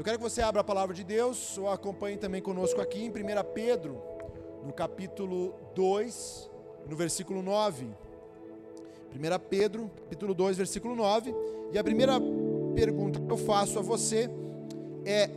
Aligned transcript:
Eu 0.00 0.04
quero 0.04 0.16
que 0.16 0.24
você 0.24 0.40
abra 0.40 0.62
a 0.62 0.64
palavra 0.64 0.94
de 0.94 1.04
Deus, 1.04 1.58
ou 1.58 1.68
acompanhe 1.68 2.16
também 2.16 2.40
conosco 2.40 2.80
aqui 2.80 3.04
em 3.04 3.10
1 3.10 3.12
Pedro, 3.52 4.00
no 4.64 4.72
capítulo 4.72 5.54
2, 5.74 6.50
no 6.88 6.96
versículo 6.96 7.42
9. 7.42 7.84
1 7.84 9.38
Pedro, 9.50 9.90
capítulo 10.04 10.32
2, 10.32 10.56
versículo 10.56 10.96
9. 10.96 11.34
E 11.70 11.78
a 11.78 11.84
primeira 11.84 12.14
pergunta 12.74 13.20
que 13.20 13.30
eu 13.30 13.36
faço 13.36 13.78
a 13.78 13.82
você 13.82 14.30
é: 15.04 15.28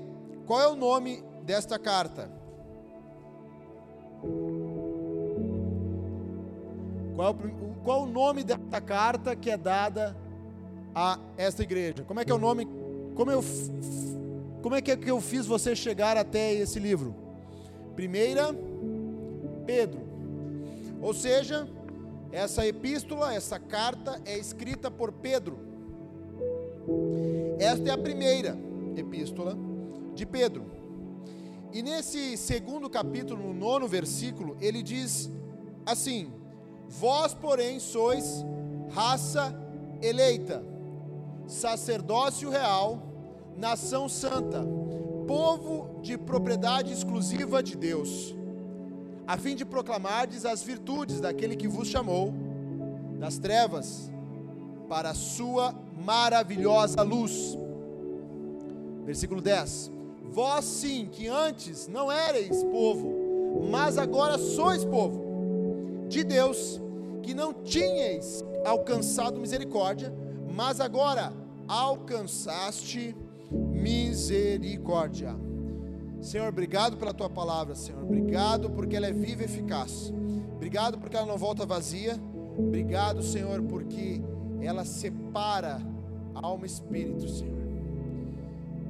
qual 0.48 0.62
é 0.62 0.68
o 0.70 0.78
nome 0.78 1.22
desta 1.42 1.78
carta? 1.78 2.32
Qual 7.18 7.32
é 7.32 7.36
qual 7.84 8.04
o 8.04 8.06
nome 8.06 8.46
desta 8.46 8.80
carta 8.80 9.36
que 9.36 9.52
é 9.52 9.58
dada 9.58 10.16
a 10.96 11.20
esta 11.36 11.64
igreja? 11.64 12.06
Como 12.06 12.22
é 12.22 12.24
que 12.24 12.32
é 12.32 12.36
o 12.36 12.40
nome? 12.40 12.66
Como 13.14 13.30
eu 13.30 13.42
como 14.64 14.76
é 14.76 14.82
que, 14.82 14.92
é 14.92 14.96
que 14.96 15.12
eu 15.12 15.20
fiz 15.20 15.46
você 15.46 15.76
chegar 15.76 16.16
até 16.16 16.54
esse 16.54 16.80
livro? 16.80 17.14
Primeira, 17.98 18.56
Pedro. 19.66 20.02
Ou 21.02 21.14
seja, 21.14 21.68
essa 22.32 22.66
epístola, 22.66 23.34
essa 23.34 23.60
carta 23.60 24.22
é 24.24 24.38
escrita 24.38 24.90
por 24.90 25.12
Pedro. 25.12 25.60
Esta 27.60 27.90
é 27.90 27.92
a 27.92 27.98
primeira 27.98 28.58
epístola 28.96 29.58
de 30.16 30.26
Pedro. 30.26 30.66
E 31.74 31.82
nesse 31.82 32.38
segundo 32.38 32.90
capítulo, 32.90 33.44
no 33.44 33.54
nono 33.54 33.86
versículo, 33.86 34.56
ele 34.62 34.82
diz 34.82 35.30
assim: 35.86 36.32
Vós, 36.88 37.34
porém, 37.34 37.82
sois 37.82 38.46
raça 38.92 39.54
eleita, 40.02 40.64
sacerdócio 41.48 42.50
real 42.50 43.13
nação 43.58 44.10
santa, 44.10 44.66
povo 45.28 46.00
de 46.02 46.18
propriedade 46.18 46.92
exclusiva 46.92 47.62
de 47.62 47.76
Deus, 47.78 48.36
a 49.26 49.38
fim 49.38 49.56
de 49.56 49.64
proclamardes 49.64 50.46
as 50.46 50.62
virtudes 50.62 51.20
daquele 51.20 51.56
que 51.56 51.68
vos 51.68 51.88
chamou 51.88 52.34
das 53.20 53.38
trevas 53.38 54.12
para 54.90 55.12
a 55.12 55.14
sua 55.14 55.74
maravilhosa 56.06 57.02
luz. 57.02 57.58
Versículo 59.06 59.42
10: 59.42 59.92
Vós 60.30 60.66
sim, 60.66 61.08
que 61.12 61.28
antes 61.28 61.88
não 61.88 62.12
erais 62.12 62.64
povo, 62.64 63.62
mas 63.70 63.98
agora 63.98 64.38
sois 64.38 64.84
povo 64.84 65.24
de 66.10 66.24
Deus, 66.24 66.82
que 67.22 67.34
não 67.34 67.54
tinhais 67.54 68.44
alcançado 68.66 69.40
misericórdia, 69.40 70.14
mas 70.54 70.80
agora 70.80 71.34
alcançaste 71.68 73.16
misericórdia. 73.54 75.36
Senhor, 76.22 76.48
obrigado 76.48 76.98
pela 76.98 77.14
tua 77.14 77.30
palavra, 77.30 77.76
Senhor. 77.76 78.02
Obrigado 78.02 78.70
porque 78.70 78.96
ela 78.96 79.08
é 79.08 79.12
viva 79.12 79.42
e 79.42 79.46
eficaz. 79.46 80.14
Obrigado 80.56 80.98
porque 80.98 81.18
ela 81.18 81.26
não 81.26 81.38
volta 81.38 81.66
vazia. 81.66 82.18
Obrigado, 82.58 83.22
Senhor, 83.22 83.62
porque 83.64 84.22
ela 84.62 84.86
separa 84.86 85.82
alma 86.34 86.66
e 86.66 86.70
espírito, 86.70 87.28
Senhor. 87.28 87.64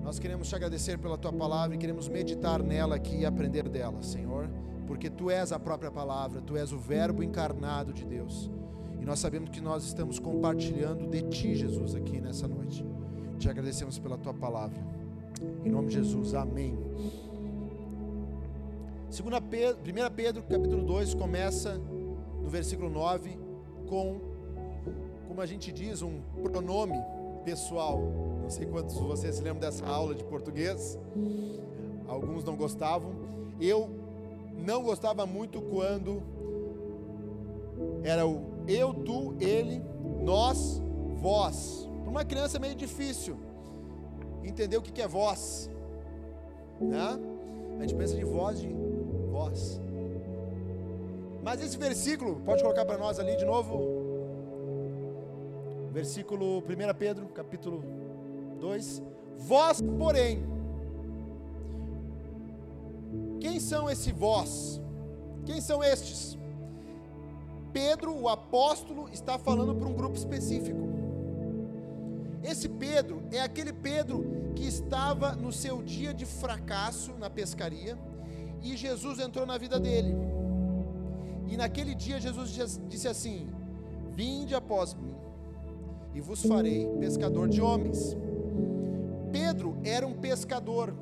Nós 0.04 0.20
queremos 0.20 0.48
te 0.48 0.56
agradecer 0.56 1.00
pela 1.00 1.18
tua 1.18 1.32
palavra 1.34 1.76
e 1.76 1.80
queremos 1.80 2.08
meditar 2.08 2.62
nela 2.62 2.96
aqui 2.96 3.20
e 3.20 3.26
aprender 3.26 3.68
dela, 3.70 4.04
Senhor, 4.04 4.50
porque 4.86 5.10
tu 5.10 5.32
és 5.32 5.52
a 5.52 5.60
própria 5.60 5.90
palavra, 5.90 6.42
tu 6.42 6.58
és 6.58 6.72
o 6.72 6.78
Verbo 6.78 7.24
encarnado 7.24 7.94
de 7.94 8.06
Deus. 8.06 8.52
E 9.00 9.06
nós 9.06 9.20
sabemos 9.20 9.50
que 9.50 9.62
nós 9.62 9.84
estamos 9.86 10.20
compartilhando 10.20 11.08
de 11.08 11.22
ti, 11.24 11.56
Jesus, 11.56 11.96
aqui 11.96 12.22
nessa 12.22 12.48
noite. 12.48 12.86
Te 13.44 13.50
agradecemos 13.50 14.00
pela 14.00 14.18
tua 14.18 14.34
palavra. 14.34 14.82
Em 15.66 15.70
nome 15.70 15.90
de 15.90 15.96
Jesus, 15.96 16.34
amém. 16.34 16.78
2 19.10 19.22
Pedro, 19.50 19.82
1 19.82 20.16
Pedro, 20.16 20.44
capítulo 20.44 20.82
2, 20.82 21.14
começa 21.16 21.78
no 22.42 22.48
versículo 22.48 22.90
9 22.90 23.38
com, 23.90 24.22
como 25.28 25.42
a 25.42 25.46
gente 25.46 25.74
diz, 25.74 26.02
um 26.02 26.22
pronome 26.42 26.96
pessoal. 27.44 28.00
Não 28.42 28.50
sei 28.50 28.66
quantos 28.66 28.96
de 28.96 29.02
vocês 29.02 29.36
se 29.36 29.42
lembram 29.42 29.60
dessa 29.60 29.86
aula 29.86 30.16
de 30.16 30.24
português. 30.24 30.98
Alguns 32.08 32.46
não 32.46 32.56
gostavam. 32.56 33.12
Eu 33.60 33.90
não 34.58 34.82
gostava 34.82 35.26
muito 35.26 35.62
quando 35.62 36.24
era 38.06 38.26
o 38.26 38.54
eu, 38.70 38.94
tu, 38.94 39.36
ele, 39.42 39.82
nós, 40.24 40.82
vós 41.18 41.90
uma 42.14 42.24
criança 42.24 42.58
é 42.58 42.60
meio 42.60 42.76
difícil 42.76 43.36
entender 44.44 44.78
o 44.78 44.84
que 44.84 45.02
é 45.02 45.08
voz. 45.08 45.68
Né? 46.80 47.20
A 47.80 47.82
gente 47.82 47.96
pensa 47.96 48.16
de 48.16 48.24
voz 48.24 48.62
de 48.62 48.68
voz. 49.32 49.82
Mas 51.42 51.60
esse 51.60 51.76
versículo, 51.76 52.40
pode 52.42 52.62
colocar 52.62 52.86
para 52.86 53.00
nós 53.00 53.20
ali 53.20 53.36
de 53.36 53.44
novo. 53.44 53.82
Versículo 55.92 56.60
1 56.60 56.64
Pedro, 57.00 57.26
capítulo 57.30 57.84
2. 58.60 59.02
Vós, 59.40 59.82
porém, 59.82 60.44
quem 63.40 63.60
são 63.60 63.90
esse 63.90 64.12
vós? 64.12 64.80
Quem 65.48 65.60
são 65.60 65.84
estes? 65.84 66.38
Pedro, 67.74 68.16
o 68.16 68.30
apóstolo, 68.30 69.10
está 69.12 69.40
falando 69.40 69.74
para 69.74 69.88
um 69.88 69.94
grupo 69.94 70.16
específico. 70.16 70.83
Esse 72.44 72.68
Pedro 72.68 73.24
é 73.32 73.40
aquele 73.40 73.72
Pedro 73.72 74.52
que 74.56 74.68
estava 74.68 75.34
no 75.34 75.52
seu 75.52 75.82
dia 75.82 76.14
de 76.14 76.26
fracasso 76.26 77.14
na 77.14 77.30
pescaria 77.30 77.98
e 78.62 78.76
Jesus 78.76 79.20
entrou 79.20 79.46
na 79.46 79.58
vida 79.58 79.80
dele. 79.80 80.14
E 81.48 81.56
naquele 81.56 81.96
dia 81.96 82.20
Jesus 82.20 82.52
disse 82.88 83.08
assim: 83.08 83.50
Vinde 84.12 84.54
após 84.54 84.94
mim 84.94 85.16
e 86.14 86.22
vos 86.22 86.44
farei 86.44 86.86
pescador 87.00 87.48
de 87.48 87.62
homens. 87.62 88.16
Pedro 89.32 89.78
era 89.84 90.06
um 90.06 90.14
pescador. 90.14 90.94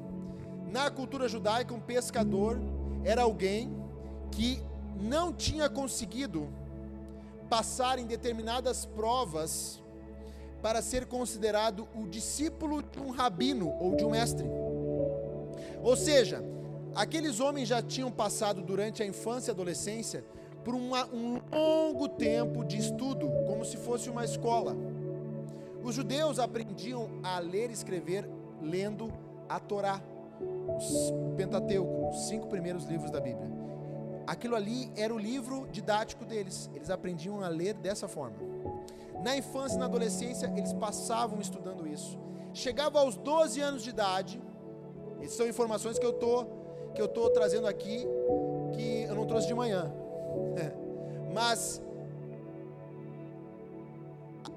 Na 0.71 0.89
cultura 0.89 1.27
judaica, 1.27 1.73
um 1.73 1.81
pescador 1.81 2.57
era 3.03 3.23
alguém 3.23 3.69
que 4.31 4.63
não 5.01 5.33
tinha 5.33 5.69
conseguido 5.69 6.47
passar 7.49 7.99
em 7.99 8.05
determinadas 8.05 8.85
provas 8.85 9.80
para 10.61 10.81
ser 10.81 11.05
considerado 11.05 11.87
o 11.95 12.07
discípulo 12.07 12.81
de 12.83 12.99
um 12.99 13.09
rabino 13.09 13.75
ou 13.79 13.95
de 13.95 14.05
um 14.05 14.11
mestre. 14.11 14.47
Ou 15.81 15.95
seja, 15.95 16.43
aqueles 16.95 17.39
homens 17.39 17.67
já 17.67 17.81
tinham 17.81 18.11
passado 18.11 18.61
durante 18.61 19.01
a 19.01 19.05
infância 19.05 19.51
e 19.51 19.53
adolescência 19.53 20.23
por 20.63 20.75
uma, 20.75 21.05
um 21.07 21.39
longo 21.51 22.07
tempo 22.07 22.63
de 22.63 22.77
estudo, 22.77 23.29
como 23.47 23.65
se 23.65 23.77
fosse 23.77 24.09
uma 24.09 24.23
escola. 24.23 24.75
Os 25.83 25.95
judeus 25.95 26.37
aprendiam 26.37 27.09
a 27.23 27.39
ler 27.39 27.71
e 27.71 27.73
escrever 27.73 28.29
lendo 28.61 29.11
a 29.49 29.59
Torá, 29.59 29.99
o 30.39 31.35
Pentateuco, 31.35 32.09
os 32.09 32.27
cinco 32.27 32.47
primeiros 32.47 32.85
livros 32.85 33.09
da 33.09 33.19
Bíblia. 33.19 33.49
Aquilo 34.27 34.55
ali 34.55 34.91
era 34.95 35.13
o 35.13 35.17
livro 35.17 35.67
didático 35.71 36.23
deles, 36.23 36.69
eles 36.75 36.91
aprendiam 36.91 37.41
a 37.41 37.47
ler 37.47 37.73
dessa 37.73 38.07
forma. 38.07 38.37
Na 39.23 39.37
infância 39.37 39.75
e 39.75 39.79
na 39.79 39.85
adolescência, 39.85 40.51
eles 40.55 40.73
passavam 40.73 41.39
estudando 41.39 41.87
isso. 41.87 42.17
Chegava 42.53 42.99
aos 42.99 43.15
12 43.15 43.61
anos 43.61 43.83
de 43.83 43.89
idade, 43.89 44.41
essas 45.21 45.35
são 45.35 45.47
informações 45.47 45.99
que 45.99 46.05
eu 46.05 46.13
tô 46.13 46.45
que 46.93 47.01
eu 47.01 47.07
tô 47.07 47.29
trazendo 47.29 47.67
aqui 47.67 48.05
que 48.73 49.03
eu 49.03 49.15
não 49.15 49.25
trouxe 49.25 49.47
de 49.47 49.53
manhã. 49.53 49.91
Mas 51.33 51.81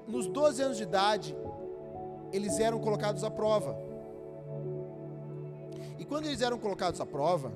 nos 0.07 0.27
12 0.27 0.61
anos 0.61 0.77
de 0.77 0.83
idade, 0.83 1.35
eles 2.31 2.59
eram 2.59 2.79
colocados 2.79 3.23
à 3.23 3.31
prova. 3.31 3.77
E 5.97 6.03
quando 6.03 6.25
eles 6.25 6.41
eram 6.41 6.59
colocados 6.59 6.99
à 6.99 7.05
prova, 7.05 7.51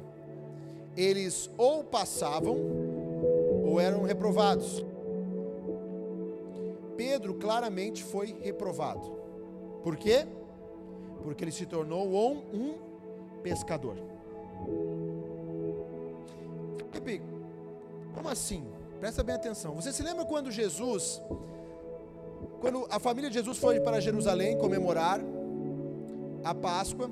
eles 0.96 1.50
ou 1.58 1.84
passavam 1.84 2.58
ou 3.66 3.80
eram 3.80 4.04
reprovados. 4.04 4.84
Pedro 7.00 7.36
claramente 7.36 8.04
foi 8.04 8.36
reprovado. 8.42 9.18
Por 9.81 9.96
quê? 9.96 10.28
Porque 11.24 11.46
ele 11.46 11.51
se 11.54 11.66
tornou 11.66 12.06
um, 12.06 12.40
um 12.54 12.75
pescador. 13.42 13.96
Felipe, 16.92 17.24
como 18.13 18.28
assim? 18.28 18.68
Presta 19.00 19.24
bem 19.24 19.34
atenção. 19.34 19.74
Você 19.75 19.94
se 19.94 20.04
lembra 20.04 20.25
quando 20.25 20.51
Jesus, 20.51 21.22
quando 22.60 22.86
a 22.92 23.00
família 23.00 23.30
de 23.30 23.36
Jesus 23.36 23.57
foi 23.57 23.80
para 23.80 24.02
Jerusalém 24.02 24.57
comemorar 24.57 25.22
a 26.44 26.54
Páscoa, 26.54 27.10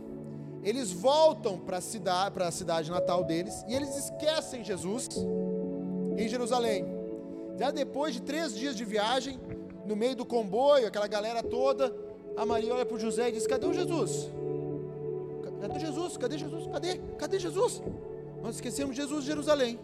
eles 0.63 0.91
voltam 0.91 1.57
para 1.57 1.77
a 1.77 1.81
cidade, 1.81 2.31
para 2.31 2.49
a 2.49 2.51
cidade 2.51 2.91
natal 2.91 3.23
deles 3.23 3.63
e 3.69 3.73
eles 3.73 3.95
esquecem 3.95 4.65
Jesus 4.65 5.07
em 6.17 6.27
Jerusalém. 6.27 6.85
Já 7.57 7.71
depois 7.71 8.15
de 8.15 8.21
três 8.21 8.53
dias 8.53 8.75
de 8.75 8.83
viagem, 8.83 9.39
no 9.87 9.95
meio 9.95 10.15
do 10.15 10.25
comboio, 10.25 10.85
aquela 10.85 11.07
galera 11.07 11.41
toda, 11.41 11.95
a 12.35 12.45
Maria 12.45 12.73
olha 12.73 12.85
para 12.85 12.95
o 12.95 12.99
José 12.99 13.29
e 13.29 13.31
diz: 13.31 13.47
Cadê 13.47 13.65
o 13.65 13.73
Jesus? 13.73 14.29
Cadê 15.61 15.79
Jesus? 15.79 16.17
Cadê 16.17 16.37
Jesus? 16.37 16.67
Cadê? 16.67 16.97
Cadê 17.17 17.39
Jesus? 17.39 17.81
Nós 18.43 18.55
esquecemos 18.55 18.95
Jesus 18.95 19.23
de 19.23 19.27
Jerusalém. 19.29 19.79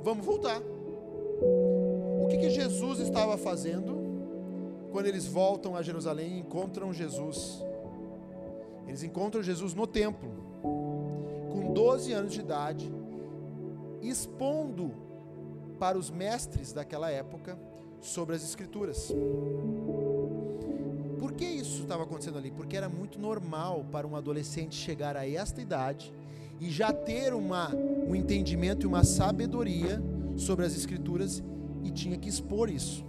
Vamos 0.00 0.24
voltar. 0.24 0.60
O 0.60 2.26
que, 2.28 2.38
que 2.38 2.50
Jesus 2.50 3.00
estava 3.00 3.36
fazendo 3.36 3.96
quando 4.90 5.06
eles 5.06 5.26
voltam 5.26 5.76
a 5.76 5.82
Jerusalém 5.82 6.36
e 6.36 6.40
encontram 6.40 6.92
Jesus? 6.92 7.62
Eles 8.86 9.02
encontram 9.02 9.42
Jesus 9.42 9.74
no 9.74 9.86
templo, 9.86 10.30
com 10.62 11.72
12 11.74 12.12
anos 12.12 12.32
de 12.32 12.40
idade, 12.40 12.90
expondo 14.00 14.92
para 15.78 15.98
os 15.98 16.10
mestres 16.10 16.72
daquela 16.72 17.10
época 17.10 17.58
sobre 18.00 18.36
as 18.36 18.42
Escrituras. 18.42 19.12
Por 21.18 21.32
que 21.32 21.44
isso 21.44 21.82
estava 21.82 22.04
acontecendo 22.04 22.38
ali? 22.38 22.50
Porque 22.50 22.76
era 22.76 22.88
muito 22.88 23.18
normal 23.18 23.84
para 23.90 24.06
um 24.06 24.16
adolescente 24.16 24.74
chegar 24.74 25.16
a 25.16 25.28
esta 25.28 25.60
idade 25.60 26.12
e 26.60 26.70
já 26.70 26.92
ter 26.92 27.34
uma, 27.34 27.74
um 27.74 28.14
entendimento 28.14 28.84
e 28.84 28.86
uma 28.86 29.04
sabedoria 29.04 30.02
sobre 30.36 30.64
as 30.64 30.76
Escrituras 30.76 31.42
e 31.84 31.90
tinha 31.90 32.16
que 32.16 32.28
expor 32.28 32.70
isso. 32.70 33.04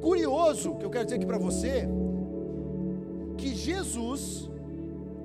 Curioso, 0.00 0.74
que 0.76 0.84
eu 0.84 0.90
quero 0.90 1.04
dizer 1.04 1.16
aqui 1.16 1.26
para 1.26 1.38
você, 1.38 1.88
que 3.38 3.54
Jesus 3.54 4.50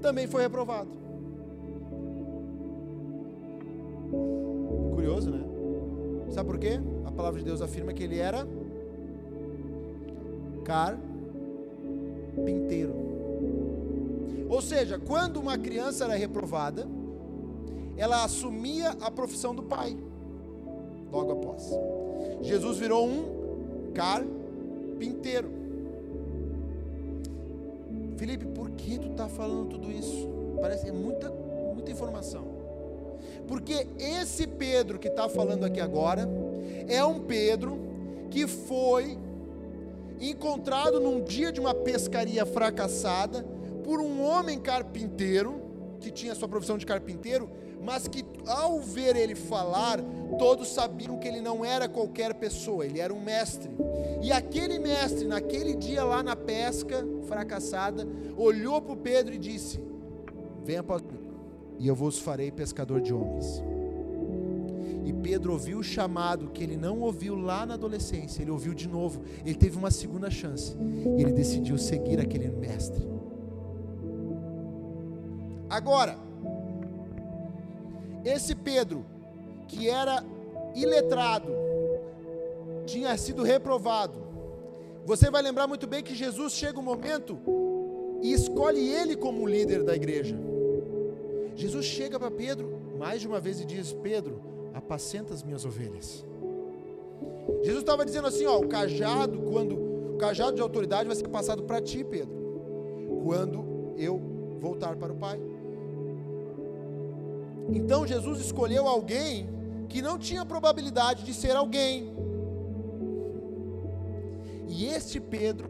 também 0.01 0.27
foi 0.27 0.43
reprovado. 0.43 1.06
Sabe 6.37 6.49
por 6.51 6.59
quê? 6.59 6.79
A 7.03 7.11
palavra 7.11 7.39
de 7.39 7.45
Deus 7.45 7.63
afirma 7.63 7.91
que 7.91 8.03
ele 8.03 8.19
era 8.19 8.47
carpinteiro. 10.63 12.93
Ou 14.47 14.61
seja, 14.61 14.99
quando 14.99 15.37
uma 15.37 15.57
criança 15.57 16.03
era 16.03 16.13
reprovada, 16.13 16.87
ela 17.97 18.23
assumia 18.23 18.91
a 19.01 19.09
profissão 19.09 19.55
do 19.55 19.63
pai, 19.63 19.97
logo 21.11 21.31
após. 21.31 21.71
Jesus 22.43 22.77
virou 22.77 23.07
um 23.07 23.91
carpinteiro. 23.95 25.49
Felipe, 28.15 28.45
por 28.45 28.69
que 28.69 28.99
tu 28.99 29.07
está 29.07 29.27
falando 29.27 29.69
tudo 29.69 29.91
isso? 29.91 30.29
Parece 30.61 30.87
é 30.87 30.91
muita, 30.91 31.31
muita 31.73 31.89
informação. 31.89 32.46
Porque 33.47 33.87
esse 33.97 34.45
Pedro 34.45 34.99
que 34.99 35.07
está 35.07 35.29
falando 35.29 35.63
aqui 35.63 35.79
agora 35.79 36.27
é 36.87 37.03
um 37.03 37.19
Pedro 37.21 37.79
que 38.29 38.45
foi 38.45 39.17
encontrado 40.19 40.99
num 40.99 41.23
dia 41.23 41.51
de 41.51 41.59
uma 41.59 41.73
pescaria 41.73 42.45
fracassada 42.45 43.45
por 43.83 44.01
um 44.01 44.21
homem 44.21 44.59
carpinteiro, 44.59 45.61
que 45.99 46.11
tinha 46.11 46.35
sua 46.35 46.47
profissão 46.47 46.77
de 46.77 46.85
carpinteiro, 46.85 47.49
mas 47.81 48.07
que 48.07 48.25
ao 48.45 48.81
ver 48.81 49.15
ele 49.15 49.35
falar, 49.35 49.99
todos 50.37 50.67
sabiam 50.67 51.17
que 51.17 51.27
ele 51.27 51.39
não 51.39 51.63
era 51.63 51.87
qualquer 51.87 52.33
pessoa, 52.33 52.85
ele 52.85 52.99
era 52.99 53.13
um 53.13 53.21
mestre. 53.21 53.71
E 54.21 54.31
aquele 54.31 54.79
mestre, 54.79 55.25
naquele 55.25 55.73
dia 55.75 56.03
lá 56.03 56.21
na 56.21 56.35
pesca 56.35 57.07
fracassada, 57.27 58.05
olhou 58.35 58.81
para 58.81 58.93
o 58.93 58.97
Pedro 58.97 59.33
e 59.33 59.37
disse: 59.37 59.79
Venha 60.65 60.81
após 60.81 61.01
e 61.79 61.87
eu 61.87 61.95
vos 61.95 62.19
farei 62.19 62.51
pescador 62.51 63.01
de 63.01 63.13
homens. 63.13 63.63
E 65.05 65.13
Pedro 65.13 65.53
ouviu 65.53 65.79
o 65.79 65.83
chamado 65.83 66.49
que 66.49 66.61
ele 66.61 66.75
não 66.75 66.99
ouviu 66.99 67.33
lá 67.33 67.65
na 67.65 67.75
adolescência, 67.75 68.41
ele 68.41 68.51
ouviu 68.51 68.73
de 68.73 68.89
novo. 68.89 69.21
Ele 69.45 69.55
teve 69.55 69.77
uma 69.77 69.89
segunda 69.89 70.29
chance. 70.29 70.75
E 71.17 71.21
ele 71.21 71.31
decidiu 71.31 71.77
seguir 71.77 72.19
aquele 72.19 72.49
mestre. 72.49 73.07
Agora, 75.69 76.17
esse 78.25 78.53
Pedro, 78.53 79.05
que 79.67 79.89
era 79.89 80.23
iletrado, 80.75 81.53
tinha 82.85 83.15
sido 83.17 83.43
reprovado. 83.43 84.27
Você 85.05 85.31
vai 85.31 85.41
lembrar 85.41 85.67
muito 85.67 85.87
bem 85.87 86.03
que 86.03 86.13
Jesus 86.13 86.51
chega 86.51 86.79
um 86.79 86.83
momento 86.83 87.37
e 88.21 88.33
escolhe 88.33 88.89
ele 88.89 89.15
como 89.15 89.47
líder 89.47 89.83
da 89.83 89.95
igreja. 89.95 90.37
Jesus 91.57 91.85
chega 91.85 92.19
para 92.19 92.29
Pedro 92.29 92.79
mais 92.99 93.19
de 93.19 93.27
uma 93.27 93.39
vez 93.39 93.59
e 93.59 93.65
diz: 93.65 93.91
Pedro, 93.91 94.39
apacenta 94.73 95.33
as 95.33 95.41
minhas 95.41 95.65
ovelhas. 95.65 96.23
Jesus 97.63 97.79
estava 97.79 98.05
dizendo 98.05 98.27
assim: 98.27 98.45
ó, 98.45 98.59
o 98.59 98.67
cajado, 98.67 99.41
quando 99.41 99.75
o 100.13 100.17
cajado 100.17 100.55
de 100.55 100.61
autoridade 100.61 101.07
vai 101.07 101.15
ser 101.15 101.27
passado 101.27 101.63
para 101.63 101.81
ti, 101.81 102.03
Pedro, 102.03 102.35
quando 103.23 103.93
eu 103.97 104.21
voltar 104.59 104.95
para 104.95 105.11
o 105.11 105.15
Pai. 105.15 105.39
Então 107.69 108.05
Jesus 108.05 108.39
escolheu 108.39 108.87
alguém 108.87 109.49
que 109.89 109.99
não 109.99 110.17
tinha 110.19 110.45
probabilidade 110.45 111.23
de 111.23 111.33
ser 111.33 111.55
alguém. 111.55 112.15
E 114.67 114.85
este 114.85 115.19
Pedro 115.19 115.69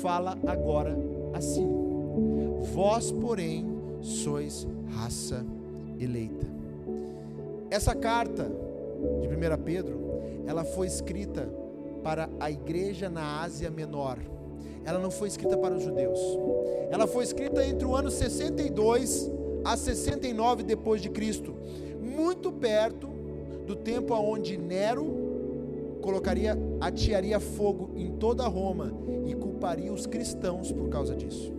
fala 0.00 0.38
agora 0.46 0.96
assim: 1.34 1.68
Vós, 2.72 3.10
porém, 3.10 3.75
sois 4.06 4.66
raça 4.94 5.44
eleita. 5.98 6.46
Essa 7.70 7.94
carta 7.94 8.44
de 9.20 9.26
1 9.26 9.62
Pedro, 9.64 9.98
ela 10.46 10.64
foi 10.64 10.86
escrita 10.86 11.48
para 12.02 12.28
a 12.38 12.50
igreja 12.50 13.10
na 13.10 13.42
Ásia 13.42 13.70
Menor. 13.70 14.18
Ela 14.84 15.00
não 15.00 15.10
foi 15.10 15.26
escrita 15.26 15.58
para 15.58 15.74
os 15.74 15.82
judeus. 15.82 16.20
Ela 16.90 17.06
foi 17.08 17.24
escrita 17.24 17.66
entre 17.66 17.84
o 17.84 17.96
ano 17.96 18.10
62 18.10 19.30
a 19.64 19.76
69 19.76 20.62
depois 20.62 21.02
de 21.02 21.10
Cristo, 21.10 21.56
muito 22.00 22.52
perto 22.52 23.08
do 23.66 23.74
tempo 23.74 24.14
aonde 24.14 24.56
Nero 24.56 25.98
colocaria, 26.00 26.56
atearia 26.80 27.40
fogo 27.40 27.90
em 27.96 28.12
toda 28.12 28.46
Roma 28.46 28.92
e 29.26 29.34
culparia 29.34 29.92
os 29.92 30.06
cristãos 30.06 30.70
por 30.70 30.88
causa 30.88 31.16
disso. 31.16 31.55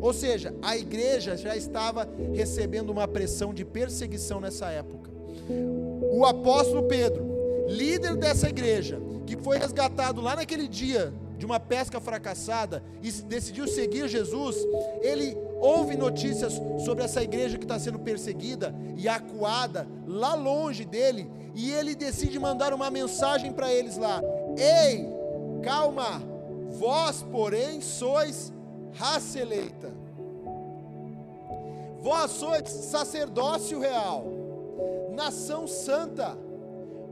Ou 0.00 0.12
seja, 0.12 0.54
a 0.62 0.76
igreja 0.76 1.36
já 1.36 1.56
estava 1.56 2.08
recebendo 2.32 2.90
uma 2.90 3.06
pressão 3.06 3.52
de 3.52 3.64
perseguição 3.64 4.40
nessa 4.40 4.70
época. 4.70 5.10
O 6.12 6.24
apóstolo 6.24 6.84
Pedro, 6.84 7.24
líder 7.68 8.16
dessa 8.16 8.48
igreja, 8.48 9.00
que 9.26 9.36
foi 9.36 9.58
resgatado 9.58 10.20
lá 10.20 10.36
naquele 10.36 10.66
dia 10.66 11.12
de 11.36 11.46
uma 11.46 11.58
pesca 11.58 12.00
fracassada 12.00 12.82
e 13.02 13.10
decidiu 13.10 13.66
seguir 13.66 14.08
Jesus, 14.08 14.56
ele 15.00 15.36
ouve 15.58 15.96
notícias 15.96 16.60
sobre 16.84 17.04
essa 17.04 17.22
igreja 17.22 17.56
que 17.56 17.64
está 17.64 17.78
sendo 17.78 17.98
perseguida 17.98 18.74
e 18.96 19.08
acuada 19.08 19.88
lá 20.06 20.34
longe 20.34 20.84
dele, 20.84 21.30
e 21.54 21.70
ele 21.72 21.94
decide 21.94 22.38
mandar 22.38 22.74
uma 22.74 22.90
mensagem 22.90 23.52
para 23.52 23.72
eles 23.72 23.96
lá: 23.96 24.20
Ei, 24.58 25.06
calma, 25.62 26.22
vós, 26.68 27.22
porém, 27.22 27.80
sois 27.80 28.52
raça 28.94 29.38
eleita. 29.38 29.92
Vós 32.00 32.30
sois 32.30 32.68
sacerdócio 32.68 33.78
real, 33.78 34.24
nação 35.12 35.66
santa, 35.66 36.36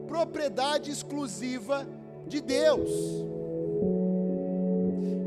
propriedade 0.06 0.90
exclusiva 0.90 1.86
de 2.26 2.40
Deus. 2.40 2.90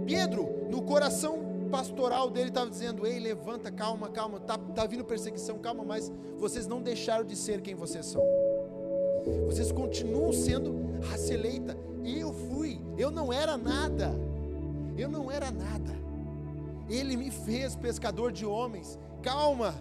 Pedro, 0.06 0.68
no 0.70 0.82
coração 0.82 1.40
pastoral 1.72 2.30
dele, 2.30 2.50
estava 2.50 2.70
dizendo: 2.70 3.06
Ei, 3.06 3.20
levanta, 3.20 3.72
calma, 3.72 4.10
calma, 4.10 4.38
está 4.38 4.58
tá 4.58 4.86
vindo 4.86 5.06
perseguição, 5.06 5.60
calma, 5.60 5.84
mas 5.84 6.12
vocês 6.38 6.68
não 6.68 6.82
deixaram 6.82 7.24
de 7.24 7.36
ser 7.36 7.62
quem 7.62 7.76
vocês 7.76 8.06
são. 8.08 8.24
Vocês 9.46 9.72
continuam 9.72 10.34
sendo 10.34 11.00
raça 11.04 11.34
eleita. 11.34 11.78
Eu 12.04 12.34
fui, 12.34 12.82
eu 12.98 13.12
não 13.12 13.32
era 13.32 13.58
nada. 13.58 14.12
Eu 14.98 15.08
não 15.08 15.32
era 15.32 15.52
nada. 15.52 15.96
Ele 16.92 17.16
me 17.16 17.32
fez 17.32 17.76
pescador 17.76 18.32
de 18.32 18.46
homens. 18.46 19.00
Calma, 19.24 19.74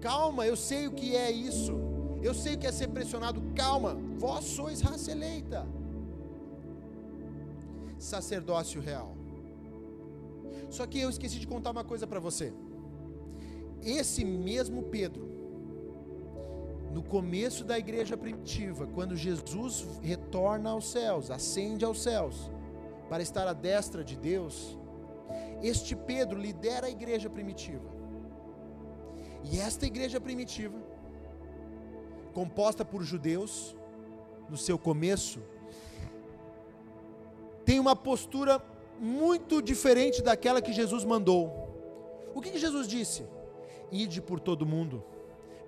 calma, 0.00 0.46
eu 0.46 0.56
sei 0.56 0.86
o 0.86 0.92
que 0.92 1.16
é 1.16 1.30
isso. 1.30 1.72
Eu 2.22 2.32
sei 2.32 2.54
o 2.54 2.58
que 2.58 2.66
é 2.66 2.72
ser 2.72 2.88
pressionado. 2.88 3.42
Calma, 3.54 3.98
vós 4.16 4.44
sois 4.44 4.80
raça 4.80 5.10
eleita, 5.10 5.66
sacerdócio 7.98 8.80
real. 8.80 9.16
Só 10.70 10.86
que 10.86 11.00
eu 11.00 11.10
esqueci 11.10 11.38
de 11.38 11.46
contar 11.46 11.70
uma 11.72 11.84
coisa 11.84 12.06
para 12.06 12.20
você. 12.20 12.52
Esse 13.82 14.24
mesmo 14.24 14.84
Pedro, 14.84 15.28
no 16.92 17.02
começo 17.02 17.64
da 17.64 17.76
igreja 17.78 18.16
primitiva, 18.16 18.86
quando 18.86 19.16
Jesus 19.16 19.86
retorna 20.00 20.70
aos 20.70 20.88
céus, 20.88 21.30
ascende 21.30 21.84
aos 21.84 22.00
céus, 22.00 22.50
para 23.08 23.22
estar 23.22 23.46
à 23.46 23.52
destra 23.52 24.02
de 24.04 24.16
Deus, 24.16 24.78
este 25.66 25.96
Pedro 25.96 26.38
lidera 26.38 26.86
a 26.86 26.90
igreja 26.90 27.30
primitiva. 27.30 27.88
E 29.44 29.58
esta 29.58 29.86
igreja 29.86 30.20
primitiva, 30.20 30.78
composta 32.32 32.84
por 32.84 33.02
judeus, 33.02 33.76
no 34.48 34.56
seu 34.56 34.78
começo, 34.78 35.40
tem 37.64 37.80
uma 37.80 37.96
postura 37.96 38.62
muito 39.00 39.62
diferente 39.62 40.22
daquela 40.22 40.60
que 40.60 40.72
Jesus 40.72 41.04
mandou. 41.04 41.42
O 42.34 42.40
que, 42.40 42.50
que 42.50 42.58
Jesus 42.58 42.86
disse? 42.86 43.24
Ide 43.90 44.20
por 44.20 44.40
todo 44.40 44.66
mundo, 44.66 45.02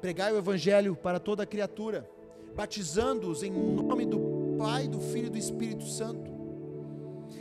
pregai 0.01 0.33
o 0.33 0.39
evangelho 0.39 0.95
para 0.95 1.19
toda 1.19 1.47
criatura, 1.47 2.09
batizando-os 2.55 3.43
em 3.43 3.51
nome 3.51 4.05
do 4.05 4.57
Pai, 4.59 4.89
do 4.89 5.01
Filho 5.01 5.27
e 5.27 5.31
do 5.31 5.39
Espírito 5.39 5.85
Santo, 5.85 6.36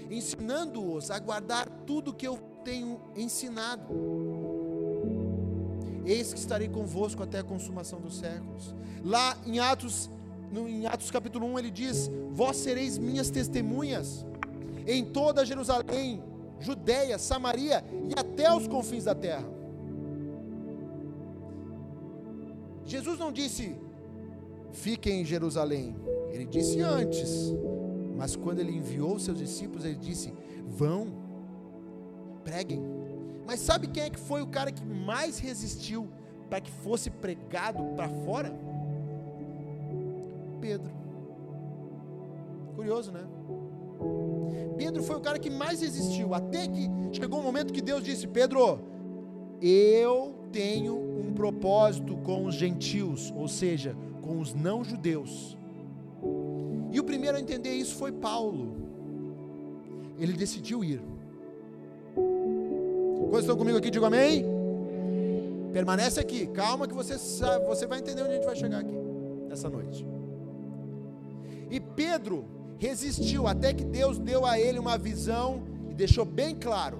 ensinando-os 0.09 1.11
a 1.11 1.19
guardar 1.19 1.67
tudo 1.85 2.13
que 2.13 2.27
eu 2.27 2.37
tenho 2.63 2.99
ensinado. 3.15 3.93
Eis 6.05 6.33
que 6.33 6.39
estarei 6.39 6.69
convosco 6.69 7.23
até 7.23 7.39
a 7.39 7.43
consumação 7.43 7.99
dos 7.99 8.17
séculos. 8.17 8.75
Lá 9.03 9.37
em 9.45 9.59
Atos, 9.59 10.09
no, 10.51 10.67
em 10.67 10.85
Atos 10.85 11.09
capítulo 11.09 11.47
1, 11.47 11.59
ele 11.59 11.71
diz: 11.71 12.09
Vós 12.29 12.57
sereis 12.57 12.97
minhas 12.97 13.29
testemunhas 13.29 14.25
em 14.87 15.03
toda 15.03 15.45
Jerusalém, 15.45 16.23
Judéia, 16.59 17.17
Samaria 17.17 17.83
e 18.09 18.19
até 18.19 18.53
os 18.53 18.67
confins 18.67 19.03
da 19.03 19.15
terra. 19.15 19.55
Jesus 22.85 23.17
não 23.17 23.31
disse, 23.31 23.75
fiquem 24.71 25.21
em 25.21 25.25
Jerusalém. 25.25 25.95
Ele 26.29 26.45
disse 26.45 26.81
antes. 26.81 27.51
Mas 28.15 28.35
quando 28.35 28.59
ele 28.59 28.71
enviou 28.71 29.19
seus 29.19 29.37
discípulos, 29.37 29.85
ele 29.85 29.95
disse: 29.95 30.33
vão, 30.65 31.07
preguem. 32.43 32.81
Mas 33.45 33.59
sabe 33.59 33.87
quem 33.87 34.03
é 34.03 34.09
que 34.09 34.19
foi 34.19 34.41
o 34.41 34.47
cara 34.47 34.71
que 34.71 34.85
mais 34.85 35.37
resistiu 35.37 36.07
para 36.49 36.61
que 36.61 36.71
fosse 36.71 37.09
pregado 37.09 37.83
para 37.95 38.09
fora? 38.09 38.53
Pedro. 40.59 40.91
Curioso, 42.75 43.11
né? 43.11 43.23
Pedro 44.77 45.03
foi 45.03 45.15
o 45.15 45.21
cara 45.21 45.39
que 45.39 45.49
mais 45.49 45.81
resistiu, 45.81 46.33
até 46.33 46.67
que 46.67 46.89
chegou 47.11 47.39
um 47.39 47.43
momento 47.43 47.73
que 47.73 47.81
Deus 47.81 48.03
disse: 48.03 48.27
Pedro, 48.27 48.79
eu 49.61 50.35
tenho 50.51 50.95
um 50.95 51.33
propósito 51.33 52.17
com 52.17 52.45
os 52.45 52.55
gentios, 52.55 53.31
ou 53.35 53.47
seja, 53.47 53.95
com 54.21 54.39
os 54.39 54.53
não-judeus. 54.53 55.57
Primeiro 57.15 57.37
a 57.37 57.39
entender 57.39 57.71
isso 57.71 57.95
foi 57.95 58.11
Paulo. 58.11 58.75
Ele 60.19 60.33
decidiu 60.33 60.83
ir. 60.83 61.01
Quantos 62.13 63.39
estão 63.39 63.55
comigo 63.55 63.77
aqui? 63.77 63.89
Digo 63.89 64.03
amém. 64.03 64.45
Permanece 65.71 66.19
aqui, 66.19 66.45
calma 66.47 66.85
que 66.85 66.93
você 66.93 67.17
sabe, 67.17 67.65
você 67.67 67.87
vai 67.87 67.99
entender 67.99 68.21
onde 68.21 68.31
a 68.31 68.35
gente 68.35 68.45
vai 68.45 68.55
chegar 68.57 68.79
aqui 68.79 68.97
nessa 69.47 69.69
noite. 69.69 70.05
E 71.71 71.79
Pedro 71.79 72.43
resistiu 72.77 73.47
até 73.47 73.73
que 73.73 73.85
Deus 73.85 74.19
deu 74.19 74.45
a 74.45 74.59
ele 74.59 74.77
uma 74.77 74.97
visão 74.97 75.63
e 75.89 75.93
deixou 75.93 76.25
bem 76.25 76.53
claro. 76.53 76.99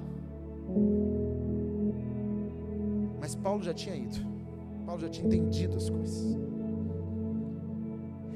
Mas 3.20 3.36
Paulo 3.36 3.62
já 3.62 3.74
tinha 3.74 3.98
ido. 3.98 4.16
Paulo 4.86 5.02
já 5.02 5.10
tinha 5.10 5.28
entendido 5.28 5.76
as 5.76 5.90
coisas. 5.90 6.38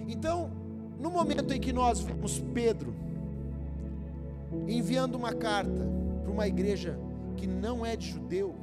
Então, 0.10 0.59
no 1.00 1.10
momento 1.10 1.54
em 1.54 1.60
que 1.60 1.72
nós 1.72 2.00
vemos 2.02 2.40
Pedro 2.54 2.94
enviando 4.68 5.16
uma 5.16 5.34
carta 5.34 5.88
para 6.22 6.32
uma 6.32 6.48
igreja 6.48 7.00
que 7.38 7.48
não 7.48 7.86
é 7.86 7.96
de 7.96 8.08
judeu, 8.08 8.54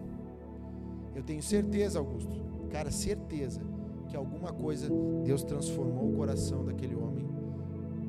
eu 1.15 1.23
tenho 1.23 1.43
certeza, 1.43 1.99
Augusto, 1.99 2.39
cara, 2.71 2.91
certeza, 2.91 3.63
que 4.09 4.17
alguma 4.17 4.53
coisa 4.53 4.89
Deus 5.25 5.43
transformou 5.43 6.13
o 6.13 6.17
coração 6.17 6.65
daquele 6.65 6.95
homem 6.95 7.27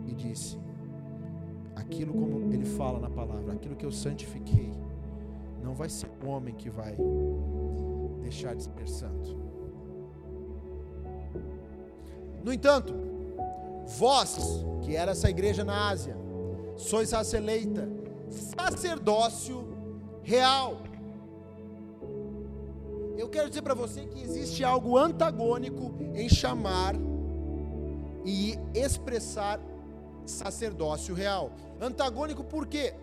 e 0.05 0.13
disse: 0.13 0.59
aquilo 1.75 2.13
como 2.13 2.53
ele 2.53 2.65
fala 2.65 2.99
na 2.99 3.09
palavra, 3.09 3.53
aquilo 3.53 3.75
que 3.75 3.85
eu 3.85 3.91
santifiquei, 3.91 4.71
não 5.63 5.73
vai 5.73 5.89
ser 5.89 6.09
o 6.23 6.27
homem 6.27 6.53
que 6.53 6.69
vai 6.69 6.97
deixar 8.21 8.55
de 8.55 8.63
ser 8.63 8.87
santo. 8.87 9.37
No 12.43 12.53
entanto, 12.53 12.93
vós, 13.87 14.65
que 14.81 14.95
era 14.95 15.11
essa 15.11 15.29
igreja 15.29 15.63
na 15.63 15.89
Ásia, 15.89 16.17
sois 16.75 17.11
raça 17.11 17.37
eleita, 17.37 17.89
sacerdócio 18.29 19.67
real. 20.21 20.77
Eu 23.17 23.29
quero 23.29 23.49
dizer 23.49 23.61
para 23.61 23.73
você 23.73 24.05
que 24.05 24.21
existe 24.21 24.63
algo 24.63 24.97
antagônico 24.97 25.93
em 26.13 26.29
chamar 26.29 26.95
e 28.23 28.59
expressar 28.75 29.59
sacerdócio 30.25 31.15
real. 31.15 31.51
Antagônico 31.81 32.43
por 32.43 32.67
quê? 32.67 32.93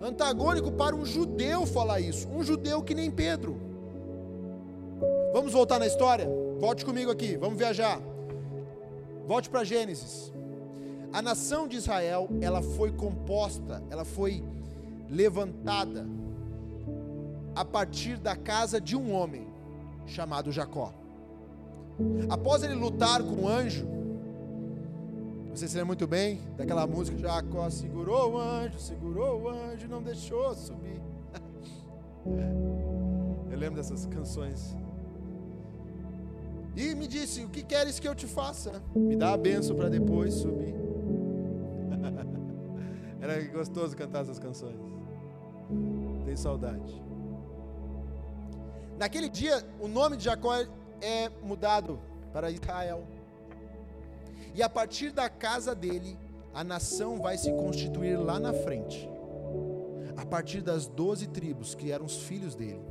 Antagônico 0.00 0.72
para 0.72 0.96
um 0.96 1.04
judeu 1.04 1.66
falar 1.66 2.00
isso, 2.00 2.28
um 2.28 2.42
judeu 2.42 2.82
que 2.82 2.94
nem 2.94 3.10
Pedro. 3.10 3.60
Vamos 5.32 5.52
voltar 5.52 5.78
na 5.78 5.86
história? 5.86 6.28
Volte 6.58 6.84
comigo 6.84 7.10
aqui, 7.10 7.36
vamos 7.36 7.58
viajar. 7.58 8.00
Volte 9.26 9.48
para 9.48 9.64
Gênesis. 9.64 10.32
A 11.12 11.20
nação 11.20 11.66
de 11.66 11.76
Israel, 11.76 12.28
ela 12.40 12.62
foi 12.62 12.92
composta, 12.92 13.82
ela 13.90 14.04
foi 14.04 14.44
levantada 15.08 16.06
a 17.54 17.64
partir 17.64 18.16
da 18.16 18.36
casa 18.36 18.80
de 18.80 18.96
um 18.96 19.12
homem 19.12 19.46
chamado 20.06 20.52
Jacó. 20.52 20.94
Após 22.28 22.62
ele 22.62 22.74
lutar 22.74 23.22
com 23.22 23.42
o 23.42 23.48
anjo, 23.48 23.86
você 25.52 25.66
se 25.66 25.74
lembra 25.74 25.88
muito 25.88 26.06
bem 26.06 26.40
daquela 26.56 26.86
música, 26.86 27.18
Jacó 27.18 27.68
segurou 27.68 28.34
o 28.34 28.38
anjo, 28.38 28.78
segurou 28.78 29.42
o 29.42 29.48
anjo, 29.48 29.88
não 29.88 30.02
deixou 30.02 30.54
subir. 30.54 31.02
Eu 33.50 33.58
lembro 33.58 33.74
dessas 33.76 34.06
canções. 34.06 34.76
E 36.76 36.94
me 36.94 37.06
disse: 37.06 37.44
O 37.44 37.48
que 37.48 37.62
queres 37.62 37.98
que 37.98 38.08
eu 38.08 38.14
te 38.14 38.26
faça? 38.26 38.82
Me 38.94 39.16
dá 39.16 39.32
a 39.32 39.36
benção 39.36 39.76
para 39.76 39.88
depois 39.88 40.34
subir. 40.34 40.74
Era 43.20 43.40
gostoso 43.48 43.96
cantar 43.96 44.22
essas 44.22 44.38
canções. 44.38 44.80
Tem 46.24 46.36
saudade. 46.36 47.02
Naquele 48.98 49.28
dia, 49.28 49.64
o 49.80 49.88
nome 49.88 50.16
de 50.16 50.24
Jacó 50.24 50.54
é 51.00 51.30
mudado 51.42 51.98
para 52.32 52.50
Israel. 52.50 53.04
E 54.54 54.62
a 54.62 54.68
partir 54.68 55.10
da 55.10 55.28
casa 55.28 55.74
dele, 55.74 56.18
a 56.52 56.64
nação 56.64 57.20
vai 57.20 57.38
se 57.38 57.50
constituir 57.52 58.18
lá 58.18 58.38
na 58.38 58.52
frente. 58.52 59.08
A 60.16 60.26
partir 60.26 60.60
das 60.60 60.86
doze 60.86 61.26
tribos 61.26 61.74
que 61.74 61.90
eram 61.90 62.04
os 62.04 62.24
filhos 62.24 62.54
dele. 62.54 62.89